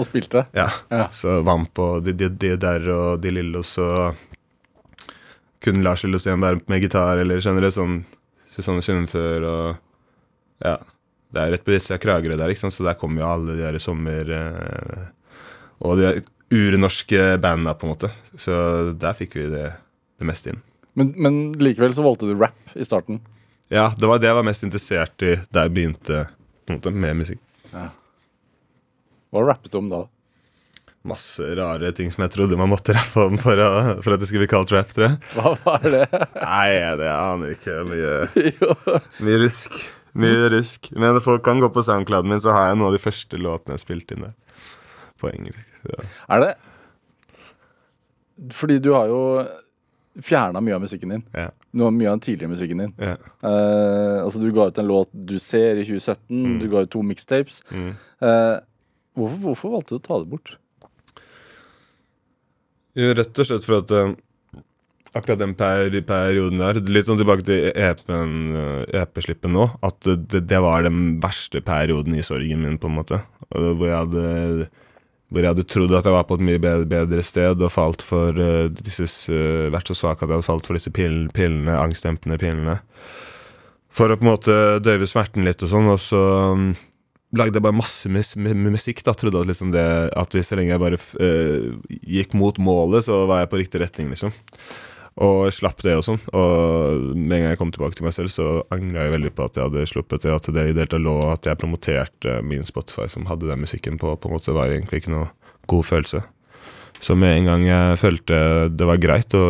[0.00, 0.46] Og spilte?
[0.56, 0.68] Ja.
[0.88, 1.08] Ja.
[1.12, 4.16] Så Vamp og de, de, de der og De Lillos og
[5.62, 8.00] kunne Lars Lillosten være med gitar, eller skjønner du, sånn
[8.52, 9.66] Susanne Sundfør og
[10.64, 10.78] Ja.
[11.32, 13.62] Det er rett på disse Kragerø der, ikke sant, så der kommer jo alle de
[13.64, 14.28] der sommer...
[14.28, 15.06] Uh,
[15.82, 16.10] og de
[16.52, 18.10] urnorske bandene, på en måte.
[18.38, 18.54] Så
[19.00, 19.70] der fikk vi det,
[20.20, 20.60] det meste inn.
[20.98, 23.22] Men, men likevel så valgte du rap i starten.
[23.72, 26.26] Ja, det var det jeg var mest interessert i da jeg begynte
[26.68, 27.40] måte, med musikk.
[29.32, 30.02] Hva rappet du om da?
[31.08, 33.70] Masse rare ting som jeg trodde man måtte rappe om for, å,
[34.04, 35.16] for at det skulle bli kalt rap, tror jeg.
[35.32, 36.04] Hva var det?
[36.36, 36.68] Nei,
[37.00, 37.78] det jeg aner ikke.
[37.88, 38.12] Mye,
[39.24, 39.80] mye rusk.
[40.20, 40.92] Mye rusk.
[40.92, 43.78] Men folk kan gå på soundclouden min, så har jeg noen av de første låtene
[43.78, 44.36] jeg spilte inn der.
[45.16, 45.64] På engelsk.
[45.88, 46.06] Ja.
[46.36, 46.52] Er det
[48.54, 49.22] Fordi du har jo
[50.20, 51.22] fjerna mye av musikken din.
[51.32, 51.52] Yeah.
[51.78, 52.90] Noe, mye av den tidligere musikken din.
[53.00, 53.30] Yeah.
[53.44, 56.58] Uh, altså Du ga ut en låt Du ser i 2017.
[56.60, 57.62] Du ga ut to mixtapes.
[57.72, 57.94] Mm.
[58.20, 58.58] Uh,
[59.16, 60.56] hvorfor, hvorfor valgte du å ta det bort?
[62.98, 64.12] Jo, rett og slett for at uh,
[65.16, 69.68] akkurat den per perioden der Litt sånn tilbake til EP-en, eh, EP-slippen nå.
[69.84, 73.22] At det, det var den verste perioden i sorgen min, på en måte.
[73.52, 74.68] Hvor jeg hadde
[75.32, 78.04] hvor jeg hadde trodd at jeg var på et mye bedre, bedre sted og falt
[78.04, 81.74] for uh, disse uh, vært så svak at jeg hadde falt for disse pill, pillene,
[81.80, 82.78] angstdempende pillene.
[83.92, 86.70] For å på en måte døyve smerten litt og sånn, og så um,
[87.36, 89.02] lagde jeg bare masse mus musikk.
[89.04, 89.84] da, Trodde at liksom det
[90.16, 93.84] At hvis så lenge jeg bare uh, gikk mot målet, så var jeg på riktig
[93.84, 94.32] retning, liksom.
[95.20, 96.20] Og slapp det og sånn.
[96.32, 99.48] Og med en gang jeg kom tilbake til meg selv, så angra jeg veldig på
[99.48, 100.36] at jeg hadde sluppet det.
[100.36, 104.14] At det i det lå at jeg promoterte min Spotify som hadde den musikken på,
[104.16, 105.28] på en måte var egentlig ikke noe
[105.68, 106.22] god følelse.
[107.02, 108.38] Så med en gang jeg følte
[108.72, 109.44] det var greit å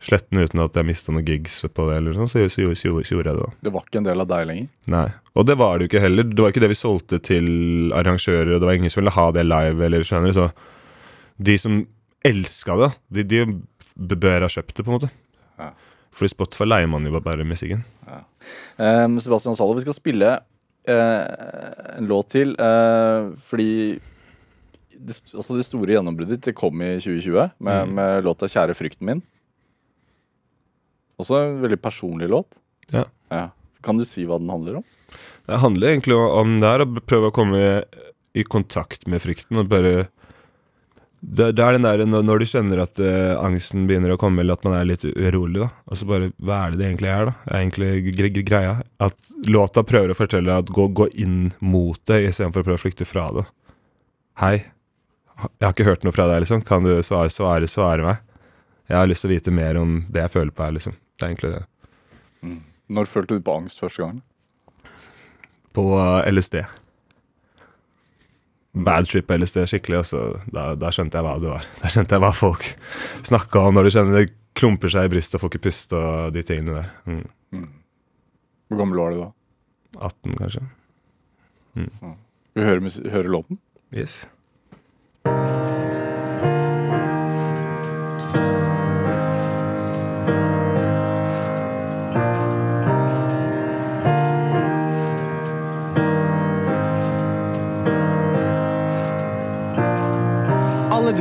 [0.00, 2.76] slette den uten at jeg mista noen gigs på det, eller sånn, så, så, så,
[2.78, 3.48] så, så gjorde jeg det.
[3.48, 3.64] da.
[3.66, 4.68] Det var ikke en del av deg lenger.
[4.92, 5.06] Nei.
[5.36, 6.28] Og det var det jo ikke heller.
[6.28, 7.48] Det var ikke det vi solgte til
[7.96, 10.36] arrangører, og det var ingen som ville ha det live, eller skjønner.
[10.36, 10.46] Så
[11.50, 11.82] de som
[12.30, 13.42] elska det, de, de
[14.00, 15.10] bør ha kjøpt det, på en måte.
[15.60, 15.70] Ja.
[16.10, 17.84] Fordi Spotify leier man jo bare musikken.
[18.80, 20.30] Um, Sebastian Zalo, vi skal spille
[20.90, 22.56] uh, en låt til.
[22.58, 24.00] Uh, fordi
[24.96, 27.94] det, altså det store gjennombruddet ditt det kom i 2020 med, Mm.
[27.94, 29.22] med låta 'Kjære frykten min'.
[31.20, 32.58] Også en veldig personlig låt.
[32.92, 33.04] Ja.
[33.84, 34.84] Kan du si hva den handler om?
[35.46, 37.84] Det handler egentlig om det her, å prøve å komme
[38.34, 40.08] i kontakt med frykten og bare
[41.20, 44.56] det, det er den der når, du kjenner at uh, angsten begynner å komme, eller
[44.56, 45.68] at man er litt urolig, da.
[45.90, 47.34] Og så bare Hva er det det egentlig er, da?
[47.50, 48.74] Er egentlig gre gre greia.
[49.04, 52.80] At låta prøver å fortelle deg at gå, gå inn mot det istedenfor å prøve
[52.80, 53.44] å flykte fra det.
[54.40, 54.54] Hei.
[55.40, 56.64] Jeg har ikke hørt noe fra deg, liksom.
[56.68, 58.24] Kan du svare, svare, svare meg?
[58.88, 60.96] Jeg har lyst til å vite mer om det jeg føler på her, liksom.
[61.20, 61.64] Det er egentlig det.
[62.90, 64.22] Når følte du på angst første gang?
[65.76, 66.62] På uh, LSD.
[68.72, 70.20] Bad trip LSD skikkelig, og så
[70.52, 71.66] da, da skjønte jeg hva det var.
[71.82, 72.68] Da skjønte jeg hva folk
[73.26, 76.34] snakka om når du kjenner det klumper seg i brystet og får ikke puste og
[76.34, 76.90] de tingene der.
[77.10, 77.68] Mm.
[78.70, 79.30] Hvor gammel var du da?
[79.98, 80.66] 18, kanskje.
[82.54, 83.58] Vi hører, hører låten?
[83.94, 84.22] Yes.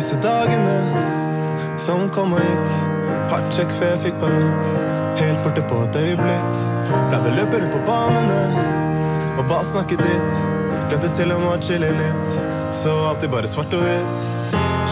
[0.10, 2.70] Disse dagene som kom og gikk.
[3.30, 4.64] Partsjekk før jeg fikk panikk.
[5.20, 6.56] Helt borte på et øyeblikk.
[7.12, 8.40] Pleide å løpe rundt på banene
[9.36, 10.40] og bare snakke dritt.
[10.90, 12.36] Glemte til og med å chille litt.
[12.74, 14.26] Så alltid bare svart og hvitt.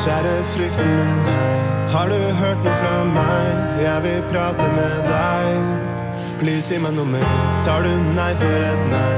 [0.03, 1.57] Kjære frykten min, hei.
[1.95, 3.81] Har du hørt noe fra meg?
[3.81, 5.61] Jeg vil prate med deg.
[6.37, 7.29] Please, gi meg noe mer.
[7.65, 9.13] Tar du nei for et nei?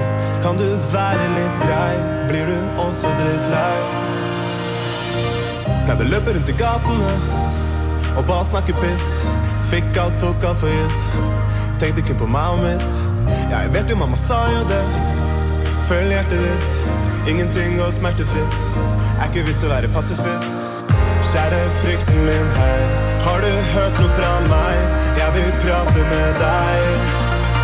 [0.46, 1.96] Kan du være litt grei?
[2.32, 3.99] Blir du også drittlei?
[5.90, 7.14] Pleide det løper rundt i gatene
[8.20, 9.24] og bare snakke piss.
[9.72, 11.08] Fikk alt, tok alt for gitt.
[11.82, 13.00] Tenkte kun på meg og mitt.
[13.50, 14.84] Ja, jeg vet jo mamma sa jo det.
[15.88, 16.94] Følg hjertet ditt.
[17.34, 18.60] Ingenting går smertefritt.
[19.16, 20.62] Er ikke vits å være pasifist.
[21.32, 22.78] Kjære frykten min, hei.
[23.26, 25.04] Har du hørt noe fra meg?
[25.18, 27.14] Jeg vil prate med deg.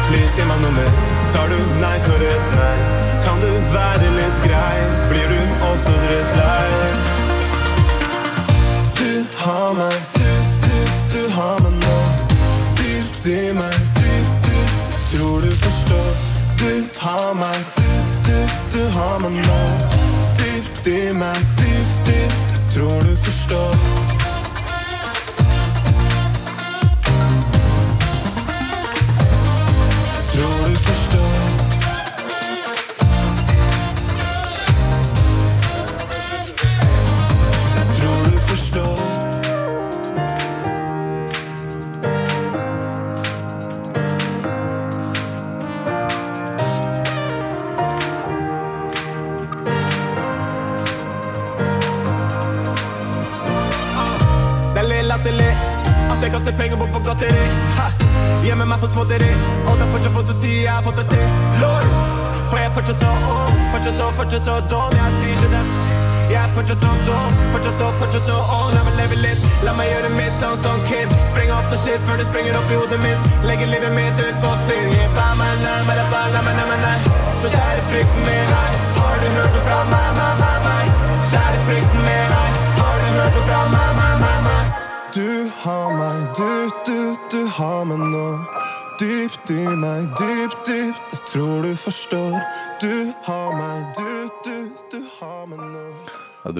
[0.10, 0.98] Please, gi meg noe mer.
[1.36, 2.78] Tar du nei for et nei?
[3.30, 5.06] Kan du være litt grei?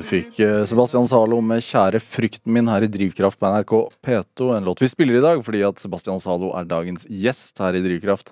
[0.06, 3.74] Fikk eh, Sebastian Zalo med 'Kjære frykten min' her i Drivkraft på NRK
[4.06, 4.50] P2.
[4.58, 7.84] En låt vi spiller i dag fordi at Sebastian Zalo er dagens gjest her i
[7.84, 8.32] Drivkraft.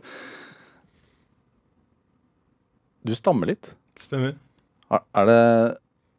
[3.04, 3.74] Du stammer litt.
[4.00, 4.36] Stemmer.
[4.94, 5.42] Er det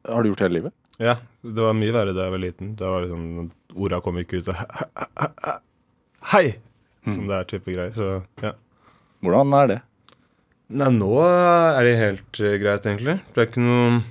[0.05, 0.75] Har du gjort hele livet?
[1.01, 2.75] Ja, det var mye verre da jeg var liten.
[2.77, 4.51] Da var sånn Orda kom ikke ut.
[4.53, 5.59] og
[6.35, 6.59] Hei!
[7.09, 7.95] Som det er type greier.
[7.97, 8.53] Så ja.
[9.25, 9.79] Hvordan er det?
[10.75, 13.19] Nei, nå er det helt eh, greit, egentlig.
[13.35, 14.03] Det er ikke noe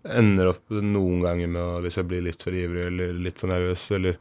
[0.00, 3.52] Ender opp noen ganger med å Hvis jeg blir litt for ivrig eller litt for
[3.52, 4.16] nervøs, eller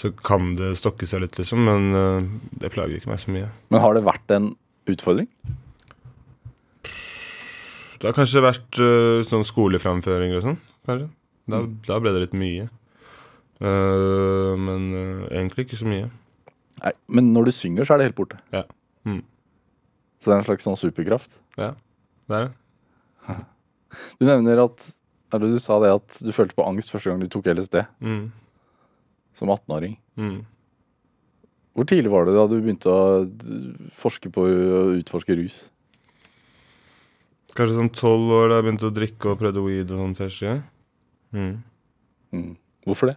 [0.00, 1.62] så kan det stokke seg litt, liksom.
[1.68, 3.50] Men uh, det plager ikke meg så mye.
[3.70, 4.48] Men har det vært en
[4.90, 5.28] utfordring?
[8.00, 10.58] Det har kanskje vært uh, sånn skoleframføringer og sånn,
[10.88, 11.10] kanskje.
[11.52, 12.66] Da, da ble det litt mye.
[13.62, 14.88] Uh, men
[15.28, 16.08] egentlig ikke så mye.
[16.82, 18.40] Nei, men når du synger, så er det helt borte.
[18.54, 18.64] Ja.
[19.06, 19.20] Mm.
[20.18, 21.30] Så det er en slags sånn superkraft.
[21.60, 21.74] Ja,
[22.30, 23.38] det er det.
[24.16, 24.86] Du nevner at
[25.40, 28.32] du sa det at du følte på angst første gang du tok LSD Mm.
[29.34, 29.96] som 18-åring.
[30.18, 30.44] Mm.
[31.72, 33.24] Hvor tidlig var det da du begynte å
[33.96, 35.70] forske på å utforske rus?
[37.56, 40.52] Kanskje sånn tolv år da jeg begynte å drikke og prøvde weed og sånn første.
[41.32, 41.62] Mm.
[42.32, 42.50] Mm.
[42.84, 43.16] Hvorfor det?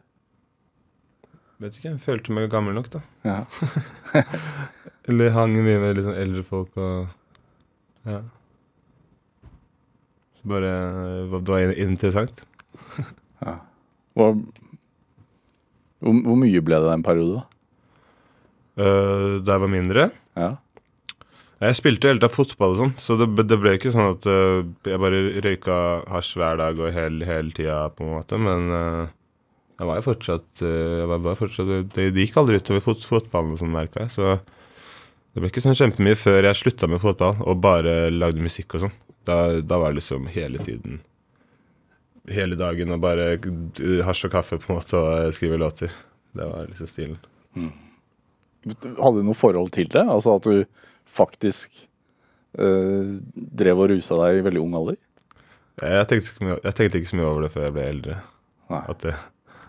[1.64, 3.02] Vet ikke, jeg følte meg gammel nok, da.
[3.24, 3.38] Ja.
[5.08, 7.08] Eller hang mye med litt sånn eldre folk og
[8.06, 8.20] Ja.
[10.46, 10.72] Bare
[11.32, 12.46] Det var interessant.
[14.16, 14.38] Hvor,
[16.00, 17.50] hvor, hvor mye ble det den perioden, da?
[18.76, 20.06] Uh, da jeg var mindre
[20.36, 20.56] Ja.
[21.64, 24.66] Jeg spilte hele tida fotball og sånn, så det, det ble ikke sånn at uh,
[24.84, 25.78] jeg bare røyka
[26.12, 28.40] hasj hver dag og hele, hele tida, på en måte.
[28.40, 29.14] Men uh,
[29.80, 33.60] jeg var jo fortsatt, var, var fortsatt Det det gikk aldri utover fot, fotballen og
[33.60, 34.14] sånn, merka jeg.
[34.14, 34.36] Så
[35.36, 38.86] det ble ikke sånn kjempemye før jeg slutta med fotball og bare lagde musikk og
[38.86, 38.96] sånn.
[39.26, 41.00] Da, da var det liksom hele tiden
[42.32, 43.36] hele dagen og bare
[44.06, 45.92] hasj og kaffe på en måte og skrive låter.
[46.36, 47.20] Det var liksom stilen.
[48.66, 50.04] Hadde du noe forhold til det?
[50.04, 50.66] Altså at du
[51.06, 51.86] faktisk
[52.60, 54.98] øh, drev og rusa deg i veldig ung alder?
[55.84, 58.18] Jeg tenkte, mye, jeg tenkte ikke så mye over det før jeg ble eldre.
[58.72, 58.82] Nei.
[58.92, 59.16] At det,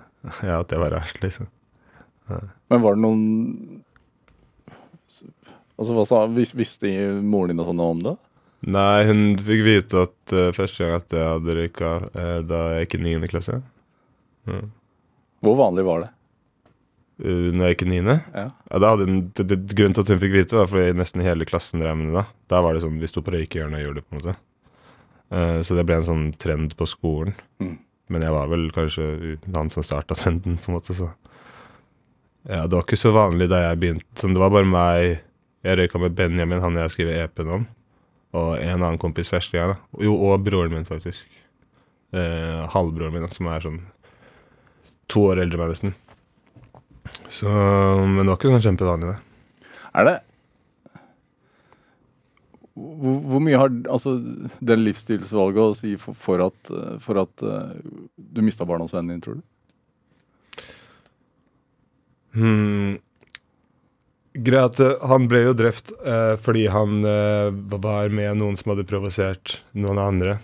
[0.49, 1.51] ja, at det var rart, liksom.
[2.27, 3.83] Men var det noen
[5.77, 6.89] Altså hva sa vis, Visste
[7.23, 8.15] moren din og sånn om det?
[8.65, 12.87] Nei, hun fikk vite at uh, første gang at jeg hadde røyka uh, da jeg
[12.87, 13.31] gikk i 9.
[13.31, 13.61] klasse.
[15.45, 16.11] Hvor vanlig var det?
[17.23, 18.17] Uh, når jeg gikk i 9.
[18.35, 18.49] Ja.
[18.51, 21.25] Ja, da hadde hun, det, det, grunnen til at hun fikk vite, var fordi nesten
[21.25, 22.27] hele klassen drev med det da.
[22.53, 24.37] Da var det sånn, vi sto på røykehjørnet og gjorde det, på en måte.
[25.27, 27.37] Uh, så det ble en sånn trend på skolen.
[27.63, 27.77] Mm.
[28.15, 29.07] Men jeg var vel kanskje
[29.55, 31.13] han som starta trenden, på en måte, så
[32.47, 34.07] Ja, det var ikke så vanlig da jeg begynte.
[34.21, 35.25] Sånn, det var bare meg
[35.67, 37.65] Jeg røyka med Benjamin, han jeg har skrevet EP-en om,
[38.37, 39.75] og en annen kompis verste gang.
[39.75, 40.05] da.
[40.05, 41.25] Jo, og broren min, faktisk.
[42.13, 43.81] Eh, halvbroren min, da, som er sånn
[45.11, 45.97] to år eldre enn meg, nesten.
[47.33, 49.71] Så, men det var ikke sånn kjempevanlig, det.
[49.97, 50.17] Er det
[52.77, 54.19] hvor, hvor mye har altså,
[54.61, 57.73] den livsstilsvalget å si for, for at, for at uh,
[58.17, 59.45] du mista barndomsvennen din, tror du?
[62.37, 62.99] Hmm.
[64.45, 67.49] Greia at eh, han ble jo drept eh, fordi han eh,
[67.81, 70.39] var med noen som hadde provosert noen andre,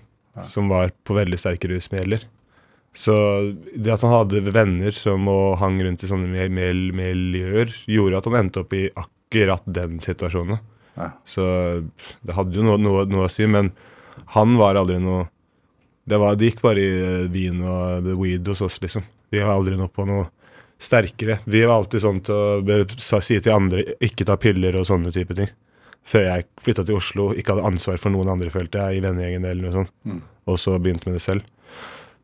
[0.47, 2.23] som var på veldig sterke rusmidler.
[2.97, 3.13] Så
[3.77, 8.19] det at han hadde venner som og hang rundt i sånne mil- mil- miljøer, gjorde
[8.21, 10.61] at han endte opp i akkurat den situasjonen.
[10.97, 11.11] Ja.
[11.25, 11.45] Så
[12.21, 13.71] det hadde jo noe, noe, noe å si, men
[14.37, 15.29] han var aldri noe
[16.05, 19.05] Det, var, det gikk bare i eh, vin og weed hos oss, liksom.
[19.31, 20.27] Vi var aldri noe på noe
[20.83, 21.39] sterkere.
[21.45, 25.37] Vi var alltid sånn til å si til andre ikke ta piller og sånne type
[25.39, 25.51] ting.
[26.03, 29.47] Før jeg flytta til Oslo, ikke hadde ansvar for noen andre, følte jeg, i vennegjengen
[29.47, 29.93] eller noe sånt.
[30.03, 30.23] Mm.
[30.51, 31.47] Og så begynte med det selv.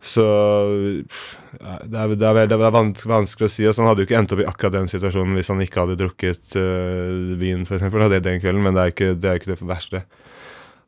[0.03, 3.67] Så det er, det er, det er vans vanskelig å si.
[3.67, 5.99] Altså, han hadde jo ikke endt opp i akkurat den situasjonen hvis han ikke hadde
[5.99, 7.87] drukket øh, vin, f.eks.
[7.87, 10.03] Det den kvelden, men det er ikke det, er ikke det verste.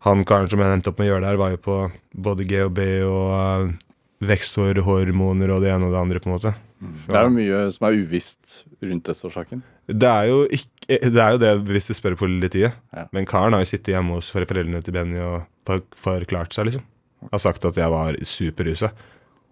[0.06, 1.78] Han karen som jeg endte opp med å gjøre det her, var jo på
[2.26, 3.70] både GHB og øh,
[4.30, 6.54] veksthormoner og det ene og det andre, på en måte.
[6.80, 9.62] Det er jo mye som er uvisst rundt dødsårsaken.
[9.90, 12.76] Det er jo, ikke, det, er jo det hvis du spør politiet.
[12.96, 13.04] Ja.
[13.12, 15.42] Men karen har jo sittet hjemme hos foreldrene til Benny og
[16.00, 16.86] forklart seg, liksom.
[17.30, 18.92] Har sagt at jeg var superrusa.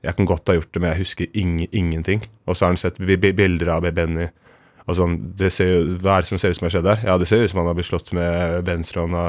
[0.06, 2.22] Jeg kan godt ha gjort det, men jeg husker ing, ingenting.
[2.46, 4.28] Og så har han sett bi- bi- bilder av Benny.
[4.88, 7.02] Og sånn, det ser jo, Hva er det som ser ut som har skjedd der?
[7.04, 9.24] Ja, det ser ut som han har blitt slått med venstrehånda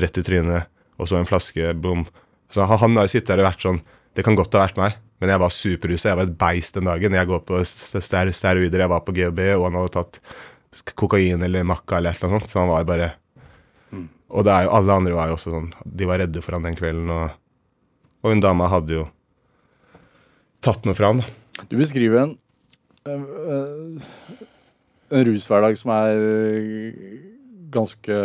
[0.00, 2.06] rett i trynet, og så en flaske, bom.
[2.54, 3.82] Så han, han har jo sittet der og vært sånn
[4.14, 6.10] Det kan godt ha vært meg, men jeg var superrusa.
[6.10, 7.16] Jeg var et beist den dagen.
[7.16, 10.18] Jeg går på steroider, jeg var på GHB, og han hadde tatt
[10.98, 12.50] kokain eller makka eller noe sånt.
[12.50, 13.12] Så han var bare
[14.34, 16.64] Og det er jo, alle andre var jo også sånn De var redde for han
[16.66, 17.36] den kvelden, og,
[18.24, 19.04] og hun dama hadde jo
[20.64, 21.64] tatt noe fra han, da.
[21.70, 22.32] Du beskriver en,
[23.06, 24.06] øh,
[25.12, 26.24] en rushverdag som er
[27.70, 28.16] ganske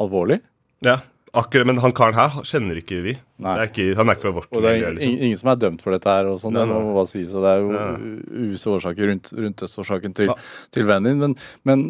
[0.00, 0.40] alvorlig.
[0.82, 0.98] Ja,
[1.40, 3.12] akkurat, Men han karen her kjenner ikke vi.
[3.44, 5.16] Det er ikke, han er ikke fra vårt Og det er miljø, liksom.
[5.28, 7.44] ingen som er dømt for dette her, og sånn, Nei, det må bare sies, og
[7.44, 10.36] det er jo uvisse årsaker rundt, rundt dødsårsaken til, Ja.
[10.76, 11.20] til vennen din.
[11.20, 11.84] Men, men,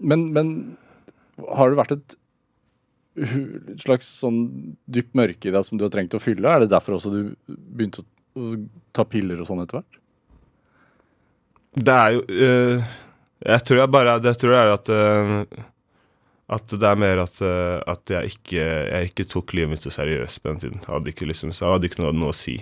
[0.00, 2.16] men, men har det vært et
[3.84, 4.38] slags sånn
[4.90, 6.50] dypt mørke i deg som du har trengt å fylle?
[6.50, 8.48] Er det derfor også du begynte å, å
[8.96, 10.00] ta piller og sånn etter hvert?
[11.74, 12.82] Det er jo øh,
[13.42, 15.64] Jeg tror jeg bare Det tror jeg er at øh,
[16.52, 19.92] At det er mer at, øh, at jeg, ikke, jeg ikke tok livet mitt så
[19.94, 20.80] seriøst på den tiden.
[20.82, 22.58] Jeg hadde ikke, liksom, så jeg hadde ikke noe, noe å si.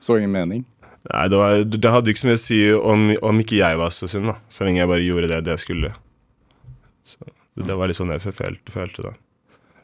[0.00, 0.64] Så ingen mening?
[1.08, 3.92] Nei, det, var, det hadde ikke så mye å si om, om ikke jeg var
[3.94, 4.38] så synd, da.
[4.52, 5.92] Så lenge jeg bare gjorde det, det jeg skulle.
[7.04, 9.12] Så det, det var litt sånn jeg følte, følte da.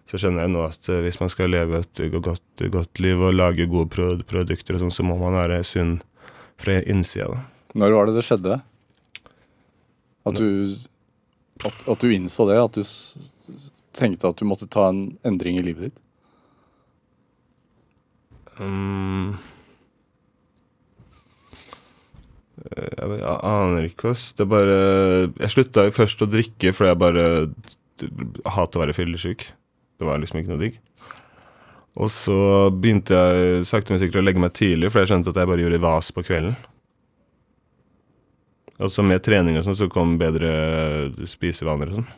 [0.08, 3.36] Så skjønner jeg nå at øh, hvis man skal leve et godt, godt liv og
[3.36, 5.98] lage gode pro produkter og sånn, så må man være sunn
[6.60, 7.44] fra innsida, da.
[7.74, 8.58] Når var det det skjedde?
[10.24, 10.48] At du,
[11.66, 12.60] at, at du innså det?
[12.62, 12.84] At du
[13.96, 16.00] tenkte at du måtte ta en endring i livet ditt?
[18.60, 19.34] Eh,
[22.64, 24.30] Jeg, aner ikke, ass.
[24.32, 24.76] Det er bare
[25.40, 27.24] Jeg slutta først å drikke fordi jeg bare
[28.54, 29.46] hater å være fyllesyk.
[29.98, 30.78] Det var liksom ikke noe digg.
[31.94, 32.36] Og så
[32.74, 35.62] begynte jeg sakte, men sikkert å legge meg tidlig, for jeg skjønte at jeg bare
[35.62, 36.56] gjorde vas på kvelden.
[38.82, 40.50] Og så med trening og sånn, så kom bedre
[41.30, 42.08] spisevaner og sånn.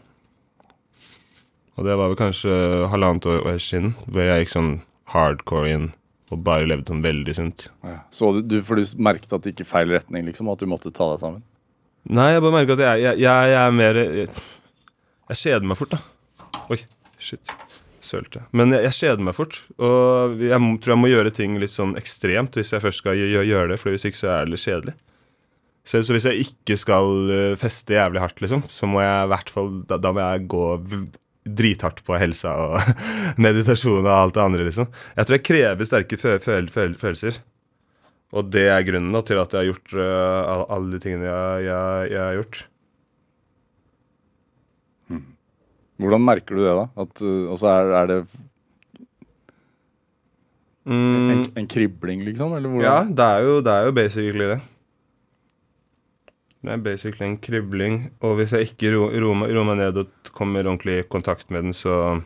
[1.76, 2.52] Og det var vel kanskje
[2.92, 4.72] halvannet år år siden, hvor jeg gikk sånn
[5.12, 5.90] hardcore inn
[6.32, 7.68] og bare levde sånn veldig sunt.
[8.10, 10.48] Så du, du, for du merket at det gikk i feil retning, liksom?
[10.50, 11.44] At du måtte ta deg sammen?
[12.06, 14.26] Nei, jeg bare merker at jeg, jeg, jeg, jeg er mer Jeg,
[15.30, 16.58] jeg kjeder meg fort, da.
[16.70, 16.78] Oi,
[17.22, 17.54] shit.
[18.06, 18.44] sølte.
[18.56, 19.60] Men jeg, kjeder meg fort.
[19.82, 23.72] Og jeg tror jeg må gjøre ting litt sånn ekstremt hvis jeg først skal gjøre
[23.74, 24.96] det, for hvis ikke så er det litt kjedelig.
[25.86, 29.30] Så, så hvis jeg ikke skal eh, feste jævlig hardt, liksom, så må jeg i
[29.30, 30.64] hvert fall Da, da må jeg gå
[31.46, 32.80] drithardt på helsa og
[33.46, 34.88] meditasjon og alt det andre, liksom.
[35.16, 37.38] Jeg tror jeg krever sterke fø føl føl følelser.
[38.36, 41.68] Og det er grunnen da, til at jeg har gjort all- alle de tingene jeg,
[41.68, 42.64] jeg, jeg har gjort.
[45.96, 46.82] Hvordan merker du det, da?
[47.06, 48.16] At, uh, altså er, er det
[50.86, 52.52] en, en kribling, liksom?
[52.58, 52.84] Eller hvordan?
[52.84, 54.58] Ja, det er, jo, det er jo basically det.
[56.66, 57.98] Det er basically en kribling.
[58.26, 61.50] Og hvis jeg ikke ro- roer meg, roer meg ned og kommer ordentlig i kontakt
[61.54, 62.22] med den, så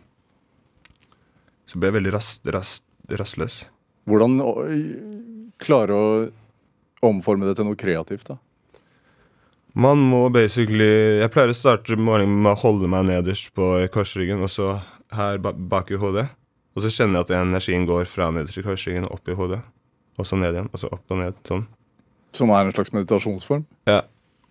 [1.71, 2.83] Så blir jeg veldig rast, rast,
[3.15, 3.61] rastløs.
[4.09, 4.41] Hvordan
[5.63, 6.07] klare å
[7.07, 8.39] omforme det til noe kreativt, da?
[9.79, 14.43] Man må basically Jeg pleier å starte morgenen med å holde meg nederst på korsryggen,
[14.43, 14.81] og så
[15.15, 16.27] her bak i hodet.
[16.75, 19.61] Og så kjenner jeg at energien går fra nederst i korsryggen og opp i hodet.
[20.19, 21.39] Og så ned igjen, og så opp og ned.
[21.47, 21.67] Sånn.
[22.35, 23.65] Som er en slags meditasjonsform?
[23.87, 24.01] Ja.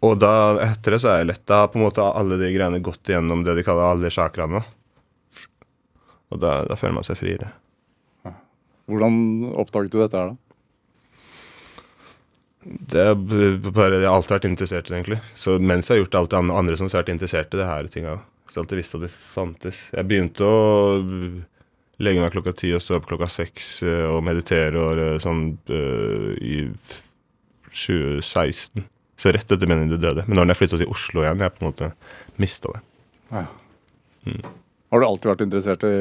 [0.06, 0.32] Og da,
[0.64, 1.46] etter det så er jeg lett.
[1.50, 4.62] Da har på en måte alle de greiene gått igjennom det de kaller alle chakraene.
[6.30, 7.50] Og da, da føler man seg friere.
[8.90, 9.18] Hvordan
[9.60, 10.38] oppdaget du dette her, da?
[12.60, 15.20] Det er bare, Jeg har alltid vært interessert i det, egentlig.
[15.38, 17.88] Så mens jeg har gjort alt det andre- som har vært interessert i det her
[17.92, 18.16] tinga.
[18.50, 19.80] Så jeg alltid visst at det fantes.
[19.94, 20.58] Jeg begynte å
[22.00, 25.44] legge meg klokka ti og stå opp klokka seks eh, og meditere og eh, sånn
[25.70, 26.56] eh, i
[27.70, 28.86] 2016.
[29.20, 30.24] Så rett etter meningen du døde.
[30.28, 31.90] Men når jeg flytta til Oslo igjen, jeg på en måte
[32.40, 32.82] mista det.
[34.90, 35.96] Har du alltid vært interessert i,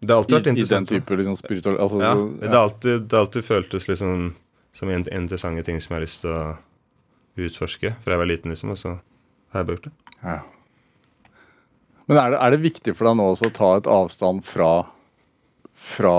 [0.00, 0.90] Det har alltid i, interessant.
[0.90, 1.76] i den type liksom, spiritual...
[1.82, 4.34] Altså, Ja, så- det har alltid, det alltid føltes liksom
[4.72, 6.56] som en, interessante ting som jeg har lyst til å
[7.40, 8.70] utforske fra jeg var liten, liksom.
[8.70, 8.88] Og så
[9.50, 9.92] har jeg bare gjort det.
[10.22, 10.38] Ja.
[12.06, 14.70] Men er det, er det viktig for deg nå også å ta et avstand fra
[15.80, 16.10] fra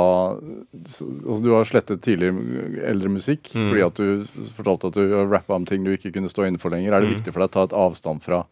[0.42, 3.68] altså Du har slettet tidligere eldre musikk Mm.
[3.70, 6.74] fordi at du fortalte at du rappa om ting du ikke kunne stå inne for
[6.74, 6.94] lenger.
[6.94, 7.16] Er det Mm.
[7.20, 8.44] viktig for deg å ta et avstand fra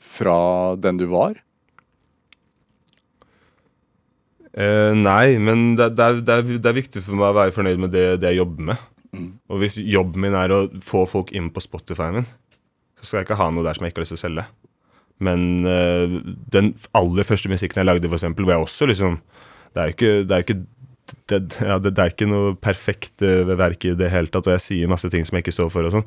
[0.00, 1.34] fra den du var?
[4.52, 7.54] Eh, nei, men det, det, er, det, er, det er viktig for meg å være
[7.54, 8.86] fornøyd med det, det jeg jobber med.
[9.50, 12.26] Og hvis jobben min er å få folk inn på Spotify-en min,
[13.00, 14.46] så skal jeg ikke ha noe der som jeg ikke har lyst til å selge.
[15.20, 16.18] Men eh,
[16.52, 19.18] den aller første musikken jeg lagde, for eksempel, hvor jeg også liksom
[19.70, 20.60] Det er jo ikke, det er ikke
[21.30, 24.54] det, ja, det, det er ikke noe perfekt ved verk i det hele tatt, og
[24.54, 25.86] jeg sier masse ting som jeg ikke står for.
[25.86, 26.06] og sånn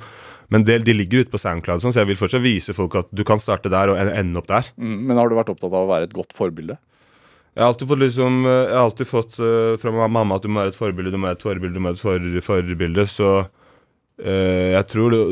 [0.52, 3.12] Men det, de ligger ute på SoundCloud, sånn, så jeg vil fortsatt vise folk at
[3.12, 4.70] du kan starte der og ende opp der.
[4.80, 6.80] Mm, men har du vært opptatt av å være et godt forbilde?
[7.54, 10.50] Jeg har alltid fått liksom eh, Jeg har alltid fått uh, fra mamma at du
[10.50, 13.06] må være et forbilde, du må være et forbilde, du må være et for, forbilde.
[13.12, 15.24] Så uh, jeg tror det,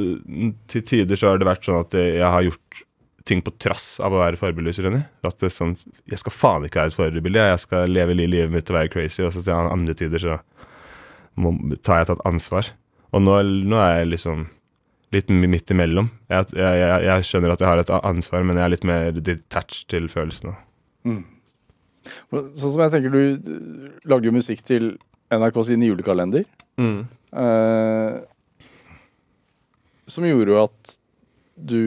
[0.69, 2.83] til tider så har det vært sånn at jeg har gjort
[3.27, 5.03] ting på trass av å være forbilde, skjønner.
[5.27, 5.75] At det er sånn
[6.09, 9.21] Jeg skal faen ikke være et forbilde, jeg skal leve livet mitt og være crazy,
[9.25, 10.39] og så til andre tider så
[11.39, 11.53] må,
[11.83, 12.71] tar jeg tatt ansvar.
[13.11, 14.47] Og nå, nå er jeg liksom
[15.11, 16.07] litt midt imellom.
[16.31, 19.17] Jeg, jeg, jeg, jeg skjønner at jeg har et ansvar, men jeg er litt mer
[19.17, 20.55] detached til følelsene.
[22.31, 24.93] Sånn som jeg tenker Du lagde jo musikk til
[25.31, 26.47] NRK sin julekalender.
[26.79, 27.03] Mm.
[27.31, 28.15] Eh,
[30.11, 30.95] som gjorde jo at
[31.61, 31.81] du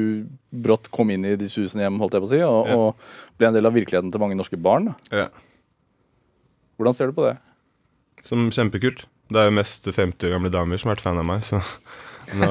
[0.62, 2.76] brått kom inn i de susende hjem, holdt jeg på å si, og, Ja.
[2.76, 4.92] og ble en del av virkeligheten til mange norske barn.
[5.11, 5.28] Ja.
[6.78, 7.36] Hvordan ser du på det?
[8.24, 9.05] Som kjempekult.
[9.32, 11.61] Det er jo mest 50 år gamle damer som har vært fan av meg, så
[12.40, 12.48] nå,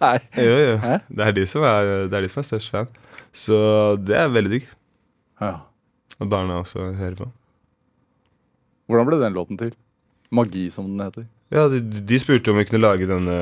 [0.00, 0.16] Nei.
[0.36, 0.74] Jo, jo.
[1.08, 2.88] Det er de som er, det er, de som er størst fan.
[3.34, 3.56] Så
[4.04, 4.66] det er veldig digg.
[5.40, 5.54] Ja.
[6.20, 7.30] Og barna også hører på.
[8.88, 9.72] Hvordan ble den låten til?
[10.34, 11.26] Magi, som den heter.
[11.54, 13.36] Ja, de, de spurte om vi kunne lage denne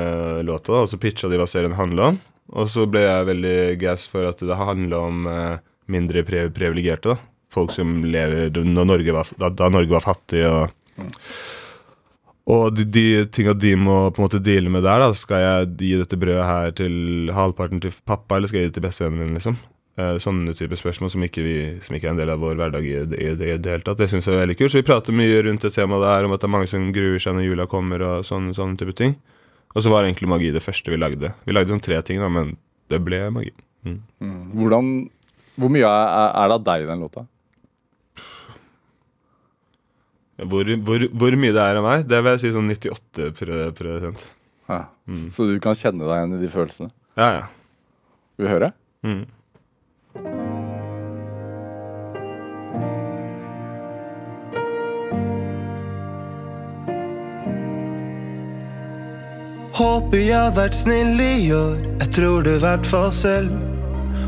[0.45, 2.19] låta, og så pitcha de hva serien handla om.
[2.53, 5.57] Og så ble jeg veldig gass for at det handla om eh,
[5.93, 7.15] mindre pre privilegerte.
[7.15, 7.31] da.
[7.53, 10.45] Folk som lever når Norge var, da, da Norge var fattig.
[10.47, 10.71] og...
[12.43, 15.67] Og de, de tinga de må på en måte deale med der, da skal jeg
[15.79, 19.21] gi dette brødet her til halvparten til pappa, eller skal jeg gi det til bestevennen
[19.21, 19.37] min?
[19.37, 19.55] liksom?
[19.93, 22.87] Eh, sånne type spørsmål som ikke, vi, som ikke er en del av vår hverdag
[22.89, 23.99] i, i, i det hele tatt.
[24.01, 24.73] Det syns jeg er veldig kult.
[24.73, 27.21] Så vi prater mye rundt det temaet der, om at det er mange som gruer
[27.21, 29.15] seg når jula kommer, og sånne, sånne type ting.
[29.73, 31.33] Og så var egentlig magi det første vi lagde.
[31.47, 32.55] Vi lagde sånn tre ting, da, men
[32.93, 33.51] det ble magi.
[33.83, 33.99] Mm.
[34.53, 34.91] Hvordan,
[35.59, 37.25] hvor mye er, er- det av deg i den låta?
[40.43, 43.27] Hvor, hvor, hvor mye det er av meg, det vil jeg si sånn 98
[43.77, 44.23] prosent.
[44.69, 44.79] Ja.
[45.35, 46.89] Så du kan kjenne deg igjen i de følelsene?
[47.19, 47.43] Ja, ja.
[48.37, 48.71] Vil du høre?
[49.05, 49.23] Mm.
[59.73, 63.49] Håper jeg har vært snill i år, jeg tror det hvert fall selv.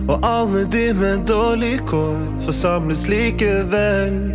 [0.09, 4.33] Og alle de med dårlig kår forsamles likevel.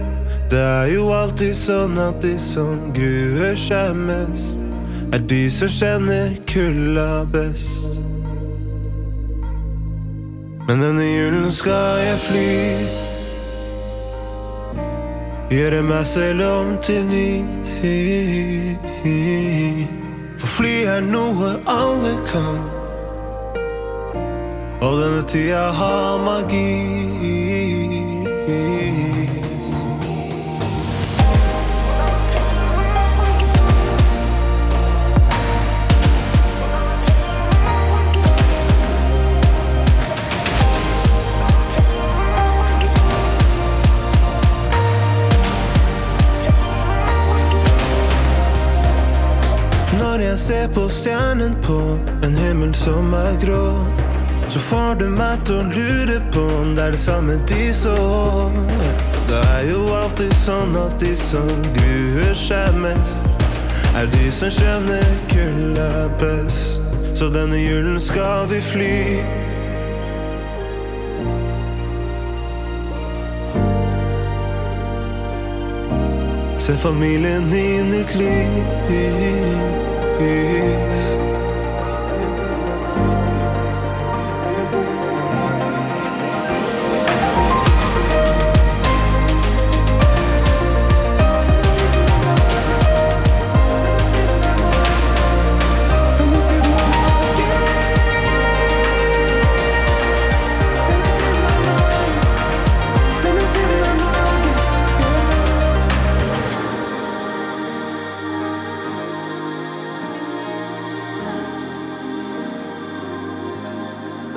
[0.50, 4.62] Det er jo alltid sånn at de som gruer seg mest,
[5.10, 7.98] er de som kjenner kulda best.
[10.68, 12.54] Men denne julen skal jeg fly.
[15.50, 17.30] Gjøre meg selv om til ny.
[20.40, 22.62] For fly er noe alle kan.
[24.80, 27.39] Og denne tida har magi.
[50.50, 53.66] Ser på stjernen på en himmel som er grå,
[54.50, 57.92] så får du meg til å lure på om det er det samme de så.
[59.28, 63.46] Det er jo alltid sånn at de som gruer seg mest,
[63.94, 66.82] er de som skjønner kulda best.
[67.14, 68.96] Så denne julen skal vi fly.
[76.58, 78.18] Se familien i nytt
[80.20, 81.29] peace.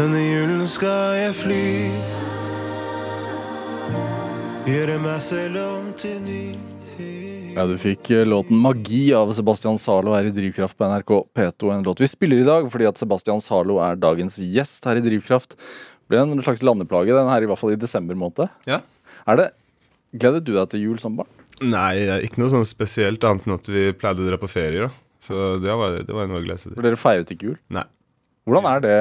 [0.04, 1.58] Denne julen skal jeg fly.
[4.68, 6.40] Gjøre meg selv om til ny.
[7.54, 11.72] Ja, Du fikk eh, låten 'Magi' av Sebastian Zalo her i Drivkraft på NRK P2.
[11.78, 15.06] En låt vi spiller i dag fordi at Sebastian Zalo er dagens gjest her i
[15.06, 15.56] Drivkraft.
[16.12, 18.52] Ble en slags landeplage den her, i hvert fall i desember måned.
[18.68, 18.82] Ja.
[19.24, 19.48] Er det
[20.12, 21.32] Gledet du deg til jul som barn?
[21.64, 21.96] Nei,
[22.28, 24.84] ikke noe sånn spesielt annet enn at vi pleide å dra på ferie.
[24.84, 24.92] da
[25.24, 26.82] Så det var, det var noe å glede seg til.
[26.82, 27.58] For dere feiret ikke jul?
[27.72, 27.88] Nei.
[28.44, 29.00] Hvordan er det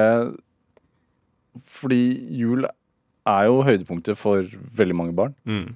[1.69, 2.01] Fordi
[2.39, 4.47] jul er jo høydepunktet for
[4.77, 5.35] veldig mange barn.
[5.47, 5.75] Mm.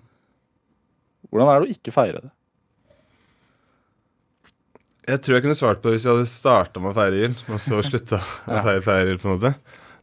[1.29, 2.31] Hvordan er det å ikke feire det?
[5.07, 7.35] Jeg tror jeg kunne svart på det hvis jeg hadde starta med å feire jul,
[7.47, 9.53] og så slutta å feire, feire jul, på en måte.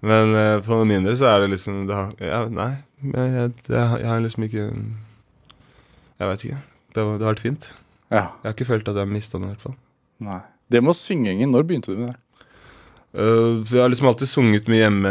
[0.04, 2.70] Men eh, på noe mindre så er det liksom det har, ja, Nei,
[3.04, 6.58] jeg, jeg, jeg, har liksom ikke Jeg veit ikke.
[6.94, 7.70] Det, det har vært fint.
[8.08, 8.26] Ja.
[8.40, 9.78] Jeg har ikke følt at jeg har mista noe, i hvert fall.
[10.24, 10.40] Nei.
[10.72, 12.20] Det med å synge, Ingen, når begynte du med det?
[13.14, 15.10] Uh, jeg har liksom alltid sunget mye hjemme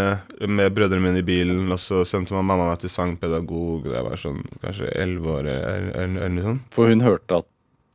[0.51, 4.19] med brødrene mine i bilen, og så sendte mamma meg til sangpedagog da jeg var
[4.19, 6.65] sånn kanskje elleve år eller, noe sånt.
[6.75, 7.47] For hun hørte at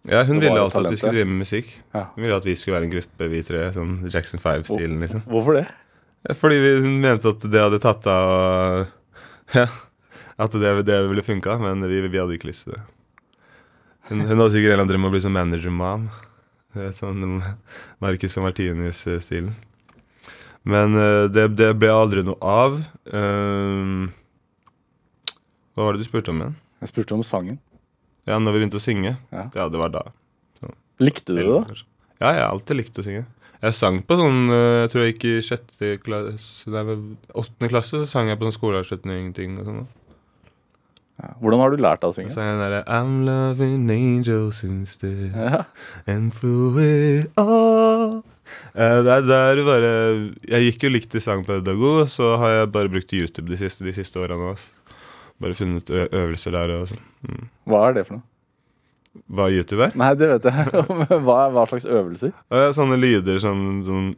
[0.08, 1.74] Ja, hun ville alltid alltid at vi skulle drive med musikk.
[1.92, 2.06] Ja.
[2.14, 3.66] Hun ville at vi skulle være en gruppe, vi tre.
[3.74, 5.26] Sånn Jackson 5-stilen, liksom.
[5.28, 5.66] Hvorfor det?
[6.40, 8.86] Fordi vi, hun mente at det hadde tatt av og-
[9.58, 9.66] Ja.
[10.38, 12.82] At det, det ville funka, men vi, vi hadde ikke lyst til det.
[14.08, 16.08] Hun, hun hadde sikkert en eller annen drøm om å bli sånn manager-mom.
[16.78, 17.42] Er Sånn
[18.00, 19.52] Marcus og Martinus-stilen.
[20.64, 22.80] Men eh, det, det ble aldri noe av.
[23.12, 24.08] Ehm,
[25.74, 26.56] hva var det du spurte om igjen?
[26.82, 27.58] Jeg spurte om sangen.
[28.28, 29.14] Ja, når vi begynte å synge.
[29.32, 29.46] Ja.
[29.54, 30.02] Ja, det var da.
[30.98, 31.76] Likte du det da?
[32.18, 33.24] Ja, jeg har alltid likt å synge.
[33.62, 36.82] Jeg sang på sånn eh, Jeg tror jeg gikk i sjette klasse Nei,
[37.34, 39.80] åttende klasse, så sang jeg på sånn skoleavslutning-ting og sånn.
[41.18, 41.32] Ja.
[41.42, 42.30] Hvordan har du lært deg å synge?
[42.30, 45.64] Jeg sang den derre I'm loving angels instead Ja.
[46.06, 48.20] and through it all.
[48.74, 49.92] Eh, det er der bare
[50.48, 53.84] Jeg gikk jo likt til sangpedagog, og så har jeg bare brukt YouTube de siste,
[53.86, 54.54] de siste årene.
[54.54, 54.96] Også.
[55.38, 57.04] Bare funnet øvelser der og sånn.
[57.28, 57.46] Mm.
[57.70, 58.26] Hva er det for noe?
[59.26, 59.94] Hva YouTube er?
[59.98, 60.84] Nei, det vet jeg.
[61.26, 62.32] Hva, hva slags øvelser?
[62.54, 64.12] Eh, sånne lyder sånn, sånn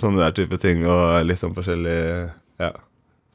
[0.00, 2.30] Sånne der type ting, og litt sånn forskjellige
[2.62, 2.70] ja,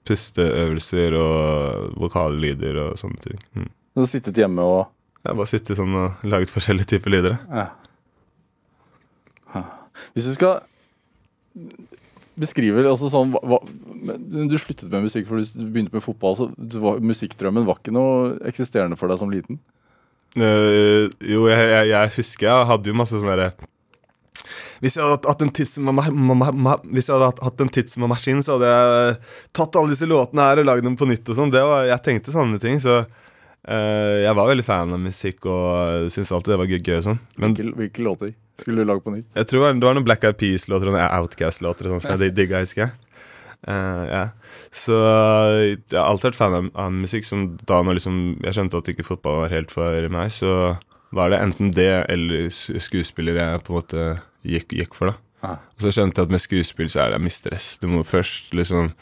[0.07, 3.41] pusteøvelser og vokale lyder og sånne ting.
[3.55, 3.69] Mm.
[3.95, 4.81] Du har sittet hjemme og
[5.25, 7.37] Jeg har bare sittet sånn og laget forskjellige typer lyder.
[7.49, 7.65] ja.
[10.13, 10.59] Hvis du skal
[12.35, 13.61] beskrive altså sånn hva,
[14.19, 16.49] Du sluttet med musikk fordi du begynte med fotball, så
[16.83, 19.61] var, musikkdrømmen var ikke noe eksisterende for deg som liten?
[20.35, 23.53] Uh, jo, jeg, jeg, jeg husker jeg hadde jo masse sånn derre
[24.83, 25.93] hvis jeg hadde hatt en tidsma-
[27.63, 29.15] en tidsmaskin, så hadde jeg
[29.55, 31.53] tatt alle disse låtene her og lagd dem på nytt og sånn.
[31.53, 33.05] Det Jeg tenkte sånne ting, så
[33.67, 36.81] eh, jeg var veldig fan av musikk og syntes alltid det var gøy.
[36.83, 37.19] gøy sånn.
[37.37, 38.33] Men Hvilke, hvilke låter?
[38.59, 39.27] skulle du lage på nytt?
[39.35, 42.85] Jeg tror det var- noen Black Eyed Peas-låter og Outcast-låter sånn som jeg digga, husker
[42.85, 42.91] jeg.
[43.67, 44.29] Uh, yeah.
[44.71, 47.25] Så jeg har alltid vært fan av, av musikk.
[47.25, 50.77] Som da når liksom, jeg skjønte at ikke fotball var helt for meg, så
[51.11, 55.07] var det enten det eller skuespiller jeg på en måte gikk, gikk for.
[55.07, 55.57] da Ah.
[55.77, 57.77] Og så skjønte jeg at med skuespill så er det mye stress.
[57.77, 58.93] Du må først liksom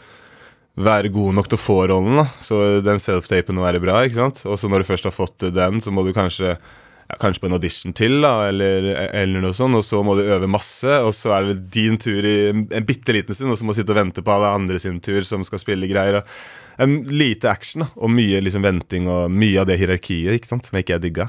[0.80, 2.30] være god nok til å få rollen, da.
[2.42, 4.42] Så den self-tapen må være bra, ikke sant.
[4.50, 7.50] Og så når du først har fått den, så må du kanskje ja, Kanskje på
[7.50, 9.76] en audition til, da, eller, eller noe sånt.
[9.76, 13.14] Og så må du øve masse, og så er det din tur i en bitte
[13.14, 15.44] liten stund, og så må du sitte og vente på alle andre sin tur som
[15.46, 16.22] skal spille greier.
[16.22, 20.54] Og en lite action, da, og mye liksom venting, og mye av det hierarkiet, ikke
[20.56, 21.28] sant, som jeg ikke jeg digga.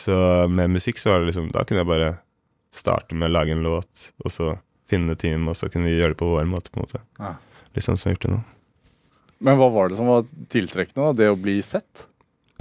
[0.00, 0.16] Så
[0.48, 2.12] med musikk så var det liksom Da kunne jeg bare
[2.72, 4.54] starte med å lage en låt, og så
[4.90, 7.04] finne team, og så kunne vi gjøre det på vår måte, på en måte.
[7.20, 7.36] Ja.
[7.76, 8.42] Litt sånn som jeg har gjort det nå.
[9.42, 11.10] Men hva var det som var tiltrekkende?
[11.10, 11.18] da?
[11.18, 12.06] Det å bli sett?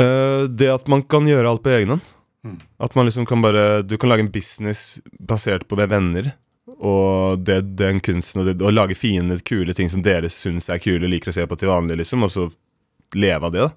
[0.02, 2.08] Eh, det at man kan gjøre alt på egen hånd.
[2.42, 2.58] Mm.
[2.82, 6.32] At man liksom kan bare Du kan lage en business basert på venner.
[6.82, 10.82] Og det, den kunsten og det, å lage fine, kule ting som dere syns er
[10.82, 12.48] kule, liker å se på til vanlig, liksom, og så
[13.14, 13.68] leve av det.
[13.68, 13.70] da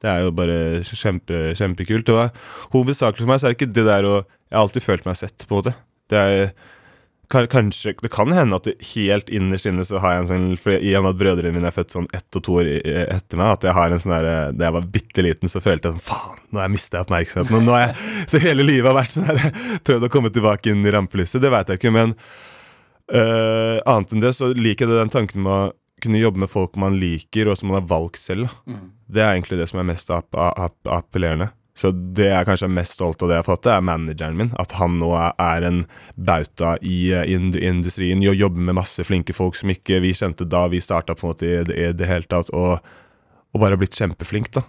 [0.00, 2.12] Det er jo bare kjempe, kjempekult.
[2.14, 2.38] Og
[2.72, 4.14] hovedsakelig for meg så er det ikke det der å
[4.46, 5.74] Jeg har alltid følt meg sett, på en måte.
[6.06, 6.52] Det er
[7.28, 10.76] kanskje, Det kan hende at det helt innerst inne så har jeg en sånn For
[10.76, 13.52] i og med at brødrene mine er født sånn ett og to år etter meg,
[13.56, 16.06] at jeg har en sånn der Da jeg var bitte liten, så følte jeg sånn
[16.06, 17.58] Faen, nå har jeg mista oppmerksomheten.
[17.58, 20.72] Og nå har jeg Så hele livet har vært sånn der Prøvd å komme tilbake
[20.72, 21.42] inn i rampelyset.
[21.42, 22.14] Det veit jeg ikke, men
[23.14, 26.76] øh, annet enn det så liker jeg den tanken med å kunne jobbe med folk
[26.80, 28.52] man liker, og som man har valgt selv.
[28.68, 28.90] Mm.
[29.08, 31.48] Det er egentlig det som er mest app app appellerende.
[31.76, 34.36] Så det jeg kanskje er mest stolt av det jeg har fått til, er manageren
[34.38, 34.52] min.
[34.58, 35.82] At han nå er- en
[36.16, 38.22] bauta i ind industrien.
[38.24, 41.34] Jo- Jobber med masse flinke folk som ikke vi kjente da vi starta på en
[41.34, 42.48] måte i, det- det hele tatt.
[42.56, 42.80] Og,
[43.52, 44.62] og bare blitt kjempeflink, da.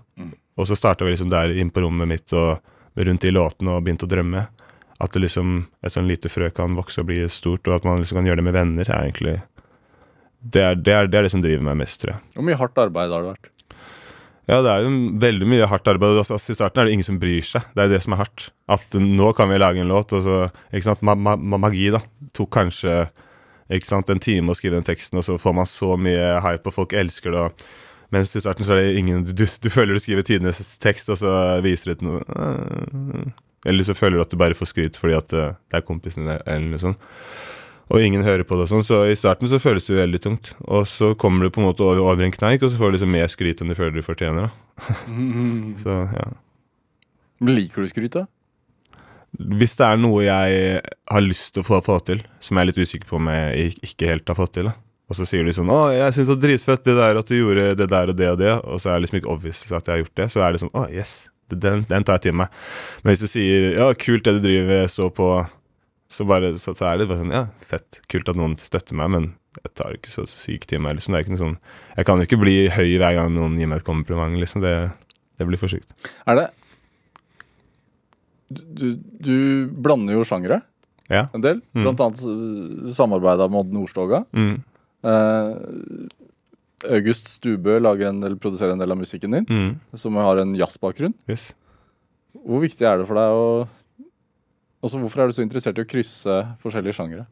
[0.57, 2.59] Og så starta vi liksom der inn på rommet mitt og
[2.97, 4.47] rundt i låtene og begynte å drømme.
[4.99, 7.99] At det liksom, et sånn lite frø kan vokse og bli stort, og at man
[8.01, 9.41] liksom kan gjøre det med venner, er egentlig
[10.43, 12.21] det er, det, er, det er det som driver meg mest, tror jeg.
[12.35, 13.49] Hvor mye hardt arbeid har det vært?
[14.47, 16.21] Ja, det er jo veldig mye hardt arbeid.
[16.21, 17.65] Altså, I starten er det ingen som bryr seg.
[17.75, 18.49] Det er det som er hardt.
[18.71, 20.37] At nå kan vi lage en låt, og så
[20.71, 21.99] ikke sant, ma ma ma Magi, da.
[22.37, 23.01] Tok kanskje
[23.67, 26.63] ikke sant, en time å skrive den teksten, og så får man så mye hype,
[26.63, 27.43] og folk elsker det.
[27.43, 27.67] og
[28.13, 31.19] mens i starten så er det ingen Du, du føler du skriver tidenes tekst, og
[31.19, 33.27] så viser det til noe øh,
[33.67, 36.23] Eller så føler du at du bare får skryt fordi at øh, det er kompisen
[36.23, 37.09] din, eller noe sånt.
[37.87, 40.49] Og ingen hører på det og sånn, så i starten så føles det veldig tungt.
[40.67, 42.97] Og så kommer du på en måte over, over en kneik, og så får du
[42.97, 44.49] liksom mer skryt enn du føler du fortjener.
[44.49, 44.87] da.
[45.83, 46.25] Så ja.
[47.39, 48.25] Men Liker du skryt, da?
[49.37, 52.69] Hvis det er noe jeg har lyst til å få, få til, som jeg er
[52.71, 54.73] litt usikker på om jeg ikke helt har fått til, da.
[55.07, 57.35] og så sier de sånn 'Å, jeg syns det var dritfett det der at du
[57.35, 59.85] gjorde det der og det og det', og så er det liksom ikke obvious at
[59.85, 61.17] jeg har gjort det, så er det sånn 'Å, yes'.
[61.47, 62.49] Den, den tar jeg til meg.
[63.03, 65.47] Men hvis du sier 'Ja, kult det du driver så på',
[66.09, 68.01] så, bare, så, så er det bare sånn 'Ja, fett.
[68.07, 69.25] Kult at noen støtter meg', men
[69.63, 70.95] jeg tar det ikke så sykt til meg.
[70.97, 71.13] Liksom.
[71.13, 71.57] Det er ikke noe sånn
[71.97, 74.61] Jeg kan jo ikke bli høy hver gang noen gir meg et kompliment, liksom.
[74.61, 74.91] Det,
[75.37, 75.89] det blir for sykt.
[76.27, 76.47] Er det
[78.49, 80.61] du, du, blander jo sjangere
[81.09, 81.27] Ja.
[81.33, 81.61] en del.
[81.75, 81.83] Mm.
[81.83, 84.21] Blant annet samarbeida med Odd Nordstoga.
[84.35, 84.63] Mm.
[85.03, 86.07] Uh,
[86.87, 89.79] August Stubø lager en, eller produserer en del av musikken din, Mm.
[89.97, 91.13] som har en jazzbakgrunn.
[91.27, 91.53] Yes.
[92.37, 93.67] Hvor viktig er det for deg å
[94.83, 97.27] Altså, Hvorfor er du så interessert i å krysse forskjellige sjangere?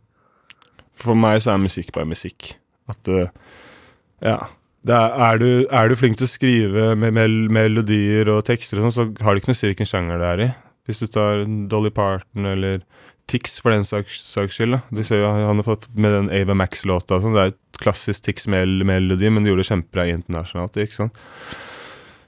[0.96, 2.56] For meg så er musikk bare musikk.
[2.92, 3.28] At uh,
[4.24, 4.40] Ja.
[4.86, 8.86] Er, er, du, er du flink til å skrive med mel melodier og tekster og
[8.86, 10.50] sånn, så har det ikke noe å si hvilken sjanger det er i.
[10.86, 11.42] Hvis du tar
[11.72, 12.84] Dolly Parton eller
[13.26, 14.78] Tix for den saks, saks skyld.
[14.94, 17.18] Du ser jo Han har fått med den Ava Max-låta.
[17.22, 20.78] sånn, Det er et klassisk Tix-melodi, men de gjorde det kjempebra internasjonalt.
[20.78, 21.18] ikke sant?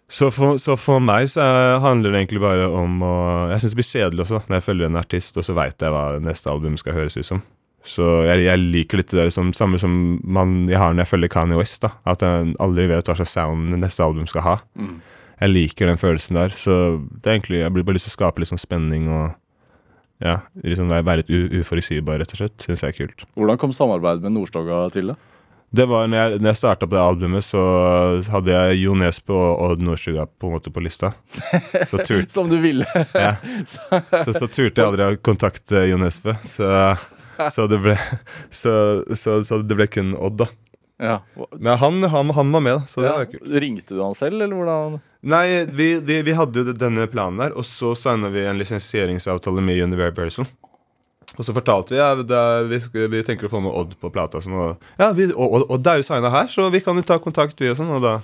[0.08, 3.16] Så for, så for meg så er, handler det egentlig bare om å
[3.52, 5.92] Jeg syns det blir kjedelig også, når jeg følger en artist, og så veit jeg
[5.92, 7.44] hva neste album skal høres ut som.
[7.88, 9.92] Så jeg, jeg liker litt det der som, samme som
[10.24, 11.82] man, jeg har når jeg følger Kanye West.
[11.84, 14.56] da At jeg aldri vet hva slags sound neste album skal ha.
[14.80, 14.98] Mm.
[15.38, 16.56] Jeg liker den følelsen der.
[16.56, 16.74] Så
[17.22, 19.36] det er egentlig Jeg blir bare lyst til å skape litt sånn spenning og
[20.24, 21.30] ja, liksom være litt
[21.62, 22.56] uforutsigbar, rett og slett.
[22.64, 23.28] Syns jeg er kult.
[23.38, 25.18] Hvordan kom samarbeidet med Nordstoga til det?
[25.70, 27.62] Det var når jeg, når jeg starta på det albumet, så
[28.32, 31.12] hadde jeg Jo Nesbø og Odd Nordstoga på en måte på lista.
[31.90, 32.88] Så turte Som du ville.
[33.12, 33.36] Ja.
[34.24, 36.38] Så, så turte jeg aldri å kontakte Jo Nesbø.
[36.54, 36.70] Så,
[37.54, 37.98] så, det ble,
[38.50, 38.72] så,
[39.12, 40.48] så, så det ble kun Odd, da.
[40.98, 41.20] Ja.
[41.60, 42.88] Men han, han, han var med, da.
[42.88, 43.18] Så det ja.
[43.20, 43.52] var kult.
[43.62, 44.98] Ringte du han selv, eller hvordan?
[45.28, 49.62] Nei, vi, vi, vi hadde jo denne planen der, og så signa vi en lisensieringsavtale
[49.62, 50.48] med Universal.
[51.36, 52.80] Og så fortalte vi ja, er, vi,
[53.12, 54.40] vi tenker å få med Odd på plata.
[54.42, 57.04] Sånn, og, ja, vi, og, og, Odd er jo signa her, så vi kan jo
[57.06, 57.92] ta kontakt, vi og sånn.
[57.98, 58.16] Og da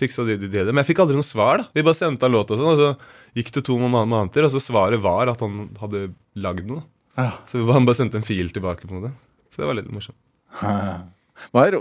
[0.00, 0.72] fiksa de, de, de det.
[0.72, 1.62] Men jeg fikk aldri noe svar.
[1.62, 4.52] da Vi bare sendte han låta, og sånn, og så gikk det to måneder, og
[4.56, 6.08] så svaret var at han hadde
[6.42, 6.82] lagd den.
[7.16, 7.30] Ja.
[7.48, 9.12] Så han bare sendte en fil tilbake på det.
[9.52, 10.18] Så det var litt morsomt.
[11.52, 11.78] Hva er,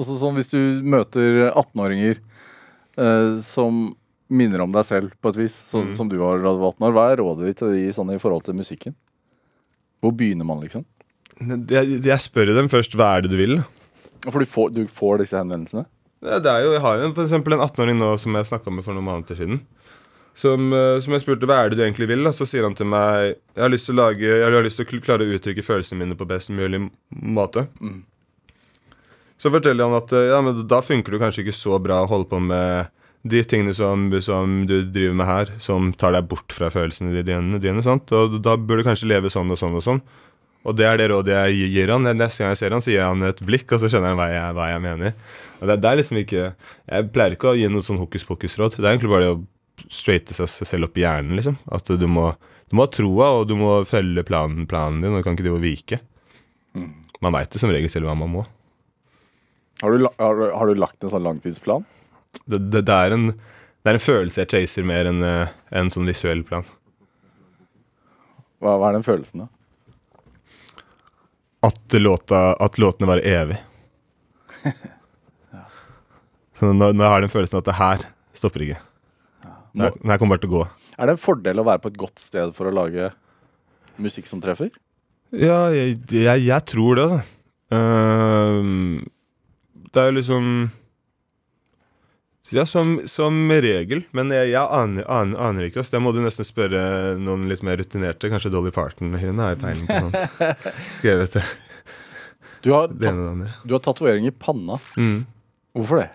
[0.00, 0.58] også sånn hvis du
[0.88, 3.90] møter 18-åringer eh, som
[4.32, 5.94] minner om deg selv på et vis, så, Mm.
[5.98, 8.14] som du var da du var 18 år, hva er rådet ditt til de sånn
[8.14, 8.96] i forhold til musikken?
[10.02, 10.84] Hvor begynner man, liksom?
[11.70, 13.60] Jeg, jeg spør dem først hva er det du vil.
[14.28, 15.86] For du får, du får disse henvendelsene?
[16.22, 17.32] Ja, det er jo, jeg har jo f.eks.
[17.34, 19.62] en 18-åring nå som jeg snakka med for noen måneder siden.
[20.38, 22.22] Som, eh, som jeg spurte hva er det du egentlig vil.
[22.28, 24.78] Og Så sier han til meg jeg har lyst til å, lage, jeg har lyst
[24.80, 27.66] til å klare å uttrykke følelsene mine på best mulig måte.
[27.82, 28.02] måte.
[29.42, 32.10] Så forteller han at eh, ja, men da funker det kanskje ikke så bra å
[32.10, 32.92] holde på med
[33.22, 37.60] de tingene som, som du driver med her, som tar deg bort fra følelsene dine.
[37.62, 38.10] dine sant?
[38.10, 40.02] Og da bør du kanskje leve sånn og sånn og sånn.
[40.66, 42.06] Og det er det rådet jeg gir han.
[42.18, 44.18] Neste gang jeg ser han, så gir jeg han et blikk, og så skjønner han
[44.18, 45.16] hva jeg, hva jeg mener.
[45.60, 48.78] Og det, det er liksom ikke Jeg pleier ikke å gi noe sånn hokus pokus-råd.
[48.78, 49.42] Det er egentlig bare det å
[49.90, 51.58] straighte seg selv opp i hjernen, liksom.
[51.74, 52.28] At du må,
[52.70, 55.46] du må ha troa, og du må følge planen, planen din, og du kan ikke
[55.46, 56.02] drive og vike.
[57.22, 58.44] Man veit jo som regel selv hva man må.
[59.82, 61.86] Har du, har, har du lagt en sånn langtidsplan?
[62.44, 65.90] Det, det, det, er, en, det er en følelse jeg chaser mer enn eh, en
[65.92, 66.64] sånn visuell plan.
[68.62, 69.48] Hva, hva er den følelsen, da?
[71.62, 73.58] At, låta, at låtene varer evig.
[76.58, 78.06] Så nå, nå har jeg den følelsen at det her
[78.36, 78.80] stopper ikke.
[79.72, 80.64] Det her, det her kommer bare til å gå.
[80.98, 83.08] Er det en fordel å være på et godt sted for å lage
[84.02, 84.70] musikk som treffer?
[85.32, 87.38] Ja, jeg, jeg, jeg tror det, altså.
[87.72, 89.00] Uh,
[89.92, 90.44] det er jo liksom
[92.52, 94.04] Ja, som, som regel.
[94.16, 95.82] Men jeg, jeg aner, aner, aner ikke.
[95.82, 95.96] Altså.
[95.96, 96.82] Det må du nesten spørre
[97.20, 98.30] noen litt mer rutinerte.
[98.32, 99.14] Kanskje Dolly Parton.
[99.16, 100.58] Hun har peiling på sånt.
[100.98, 101.44] Skrevet det,
[102.62, 103.14] Du har, det
[103.64, 104.76] du har tatovering i panna.
[104.96, 105.22] Mm.
[105.78, 106.10] Hvorfor det?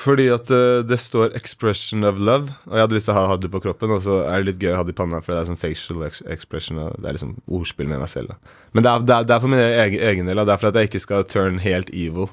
[0.00, 3.26] Fordi at uh, det står 'expression of love', og jeg hadde lyst til å ha,
[3.26, 3.90] ha det på kroppen.
[3.90, 5.60] Og så er det litt gøy å ha det i panna, for det er sånn
[5.60, 6.78] facial ex expression.
[6.78, 8.32] Det er liksom ordspill med meg selv.
[8.32, 8.54] Da.
[8.72, 10.62] Men det er, det, er, det er for min egen, egen del, og det er
[10.62, 12.30] for at jeg ikke skal turn helt evil.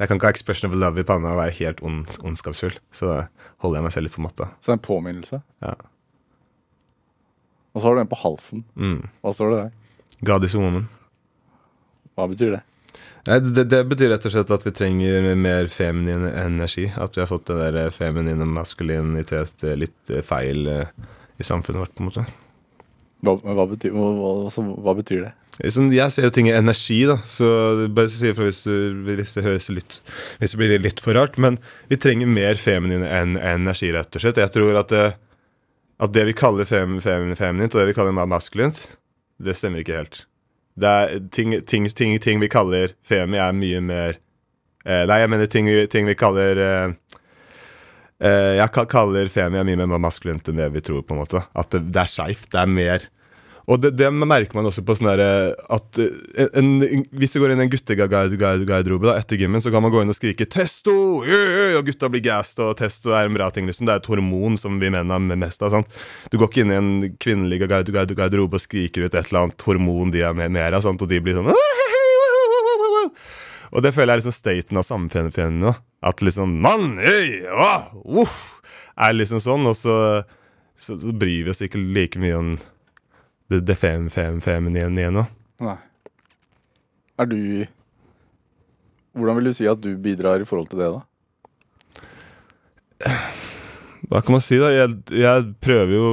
[0.00, 2.78] Jeg kan ikke ha 'expression of love' i panna og være helt ond, ondskapsfull.
[2.90, 3.16] Så da
[3.60, 4.48] holder jeg meg selv litt på matta.
[4.60, 5.42] Så det er en påminnelse.
[5.60, 5.74] Ja.
[7.74, 8.64] Og så har du en på halsen.
[8.74, 9.04] Mm.
[9.20, 9.70] Hva står det der?
[10.24, 10.88] God is a woman.
[12.16, 12.62] Hva betyr det?
[13.28, 16.88] Nei, det, det betyr rett og slett at vi trenger mer feminin energi.
[16.96, 20.94] At vi har fått den der feminine maskulinitet eh, litt eh, feil eh,
[21.36, 22.24] i samfunnet vårt, på en måte.
[23.20, 25.34] Hva, hva, betyr, hva, hva, altså, hva betyr det?
[25.68, 27.18] Sånn, jeg ser jo ting i energi, da.
[27.28, 27.46] Så
[27.92, 29.98] bare si ifra hvis, hvis det høres litt
[30.40, 31.36] Hvis det blir litt for rart.
[31.36, 31.58] Men
[31.90, 34.40] vi trenger mer feminin enn energi, rett og slett.
[34.40, 35.04] Jeg tror at det,
[36.00, 38.80] at det vi kaller fem, fem, feminint, og det vi kaller maskulint,
[39.40, 40.22] det stemmer ikke helt.
[40.80, 44.14] Er ting, ting, ting, ting vi kaller femi, er mye mer
[44.86, 47.16] eh, Nei, jeg mener ting vi kaller eh,
[48.22, 51.44] eh, Jeg kaller femi er mye mer maskulint enn det vi tror, på en måte.
[51.52, 52.48] At det, det er skeivt.
[52.54, 53.10] Det er mer
[53.70, 55.26] og det, det merker man også på sånn derre
[55.70, 59.84] at eh, en, en, Hvis du går inn i en guttegarderobe etter gymmen, så kan
[59.84, 61.76] man gå inn og skrike 'testo!' Yeah!
[61.78, 63.68] og gutta blir gassed, og testo er en bra ting.
[63.70, 65.70] liksom Det er et hormon som vi menn har mest av.
[65.70, 66.00] sant?
[66.32, 66.90] Du går ikke inn i en
[67.22, 70.86] kvinnelig garde- garde- garderobe og skriker ut et eller annet hormon de har mer- av,
[70.86, 71.54] og de blir sånn
[73.70, 75.78] Og det føler jeg er liksom staten av samfunnet.
[76.02, 76.98] At liksom Mann!
[76.98, 77.86] Øy, åh,
[78.18, 78.60] uff,
[78.98, 80.24] er liksom sånn, og så,
[80.74, 82.58] så, så bryr vi oss ikke like mye om
[83.50, 85.26] det, det fem, fem, fem igjen nå.
[85.66, 85.78] Nei.
[87.20, 87.40] Er du
[89.10, 91.00] Hvordan vil du si at du bidrar i forhold til det, da?
[94.10, 94.70] Hva kan man si, da?
[94.70, 96.06] Jeg, jeg prøver jo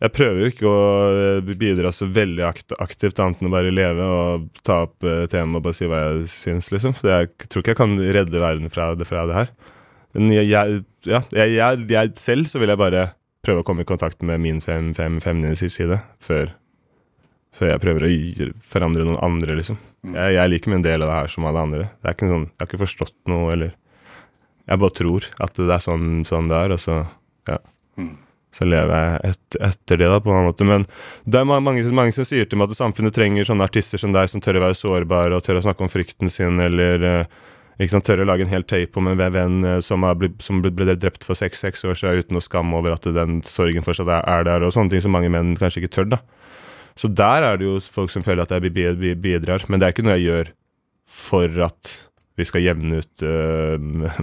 [0.00, 4.08] Jeg prøver jo ikke å eh, bidra så veldig aktivt, annet enn å bare leve
[4.16, 6.96] og ta opp uh, temaet og bare si hva jeg syns, liksom.
[6.98, 9.54] Så jeg tror ikke jeg kan redde verden fra det, fra det her.
[10.16, 13.06] Men jeg, jeg, ja, jeg selv så vil jeg bare
[13.46, 16.52] prøve å komme i kontakt med min fem, fem, feminine side før,
[17.56, 19.78] før jeg prøver å forandre noen andre, liksom.
[20.12, 21.88] Jeg, jeg liker min del av det her som alle andre.
[22.00, 23.74] Det er ikke sånn, Jeg har ikke forstått noe, eller
[24.66, 27.00] Jeg bare tror at det er sånn, sånn det er, og så
[27.46, 27.60] ja.
[28.56, 30.64] Så lever jeg et, etter det, da, på en måte.
[30.64, 30.86] Men
[31.28, 34.30] det er mange, mange som sier til meg at samfunnet trenger sånne artister som deg,
[34.32, 37.36] som tør å være sårbare og tør å snakke om frykten sin, eller eh,
[37.84, 40.38] ikke sant, tør å lage en hel tape om en venn eh, som, har blitt,
[40.44, 43.84] som ble, drept for seks, seks år siden uten noe skam over at den sorgen
[43.84, 46.08] fortsatt er, er der, og sånne ting som mange menn kanskje ikke tør.
[46.16, 46.20] da.
[46.96, 49.86] Så der er det jo folk som føler at jeg bi- bi- bidrar, men det
[49.90, 50.52] er ikke noe jeg gjør
[51.06, 51.92] for at
[52.36, 54.16] vi skal jevne ut uh,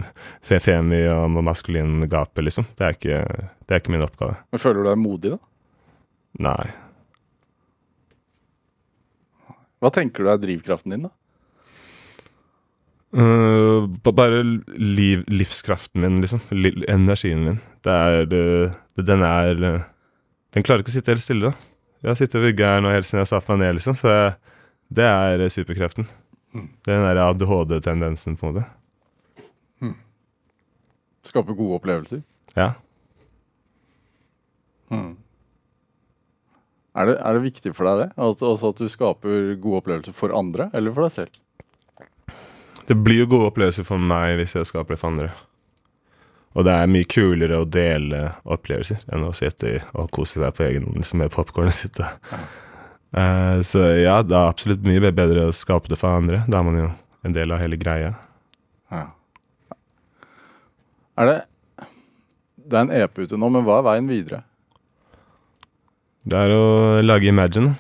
[0.45, 2.65] femi og maskulin gapet, liksom.
[2.77, 3.21] Det er, ikke,
[3.65, 4.35] det er ikke min oppgave.
[4.53, 5.39] Men Føler du deg modig, da?
[6.49, 6.65] Nei.
[9.81, 11.13] Hva tenker du er drivkraften din, da?
[13.14, 14.41] Uh, bare
[14.82, 16.41] liv, livskraften min, liksom.
[16.51, 17.59] Li, energien min.
[17.86, 19.84] Det er uh, det- Den er uh,
[20.53, 21.70] Den klarer ikke å sitte helt stille, da.
[22.03, 23.95] Jeg har sittet og vugga her nå helt siden jeg satte meg ned, liksom.
[23.97, 24.34] Så jeg,
[24.93, 26.07] det er superkreften.
[26.53, 26.68] Mm.
[26.86, 28.66] Den der ADHD-tendensen, på en måte.
[31.24, 32.22] Skape gode opplevelser.
[32.57, 32.74] Ja.
[36.93, 38.09] Er det, er det viktig for deg det?
[38.22, 41.39] Altså, altså at du skaper gode opplevelser for andre, eller for deg selv?
[42.88, 45.29] Det blir jo gode opplevelser for meg hvis jeg skaper det for andre.
[46.53, 50.67] Og det er mye kulere å dele opplevelser enn å sitte og kose seg på
[50.67, 52.01] egen liksom, med popkornet sitt.
[52.01, 52.43] Ja.
[53.13, 56.43] Uh, så ja, det er absolutt mye bedre å skape det for andre.
[56.49, 56.91] Da er man jo
[57.23, 58.13] en del av hele greia.
[61.13, 61.39] Er det
[62.63, 64.39] Det er en EP ute nå, men hva er veien videre?
[66.23, 67.73] Det er å lage Imagine.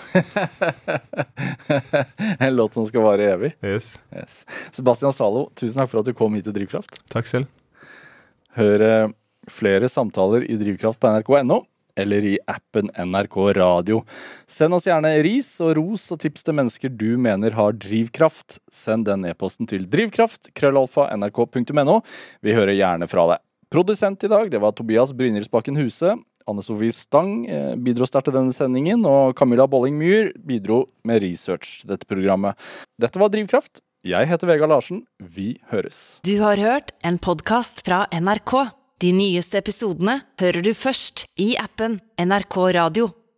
[2.38, 3.54] en låt som skal vare evig?
[3.64, 3.94] Yes.
[4.14, 4.42] Yes.
[4.74, 7.00] Sebastian Zalo, tusen takk for at du kom hit til Drivkraft.
[7.12, 7.50] Takk selv.
[8.58, 9.10] Hør eh,
[9.50, 11.64] flere samtaler i Drivkraft på nrk.no
[12.00, 14.02] eller i appen NRK Radio.
[14.46, 18.60] Send oss gjerne ris og ros og tips til mennesker du mener har drivkraft.
[18.72, 22.00] Send den e-posten til drivkraft, krøllalfa, nrk.no.
[22.44, 23.44] Vi hører gjerne fra deg.
[23.70, 26.16] Produsent i dag, det var Tobias Brynildsbakken Huse.
[26.48, 31.22] Anne Sofie Stang eh, bidro sterkt til denne sendingen, og Camilla Bolling Myhr bidro med
[31.24, 32.58] research til dette programmet.
[33.00, 33.82] Dette var Drivkraft.
[34.06, 35.04] Jeg heter Vegard Larsen.
[35.20, 36.20] Vi høres.
[36.24, 38.54] Du har hørt en podkast fra NRK.
[39.00, 43.10] De nyeste episodene hører du først i appen NRK Radio.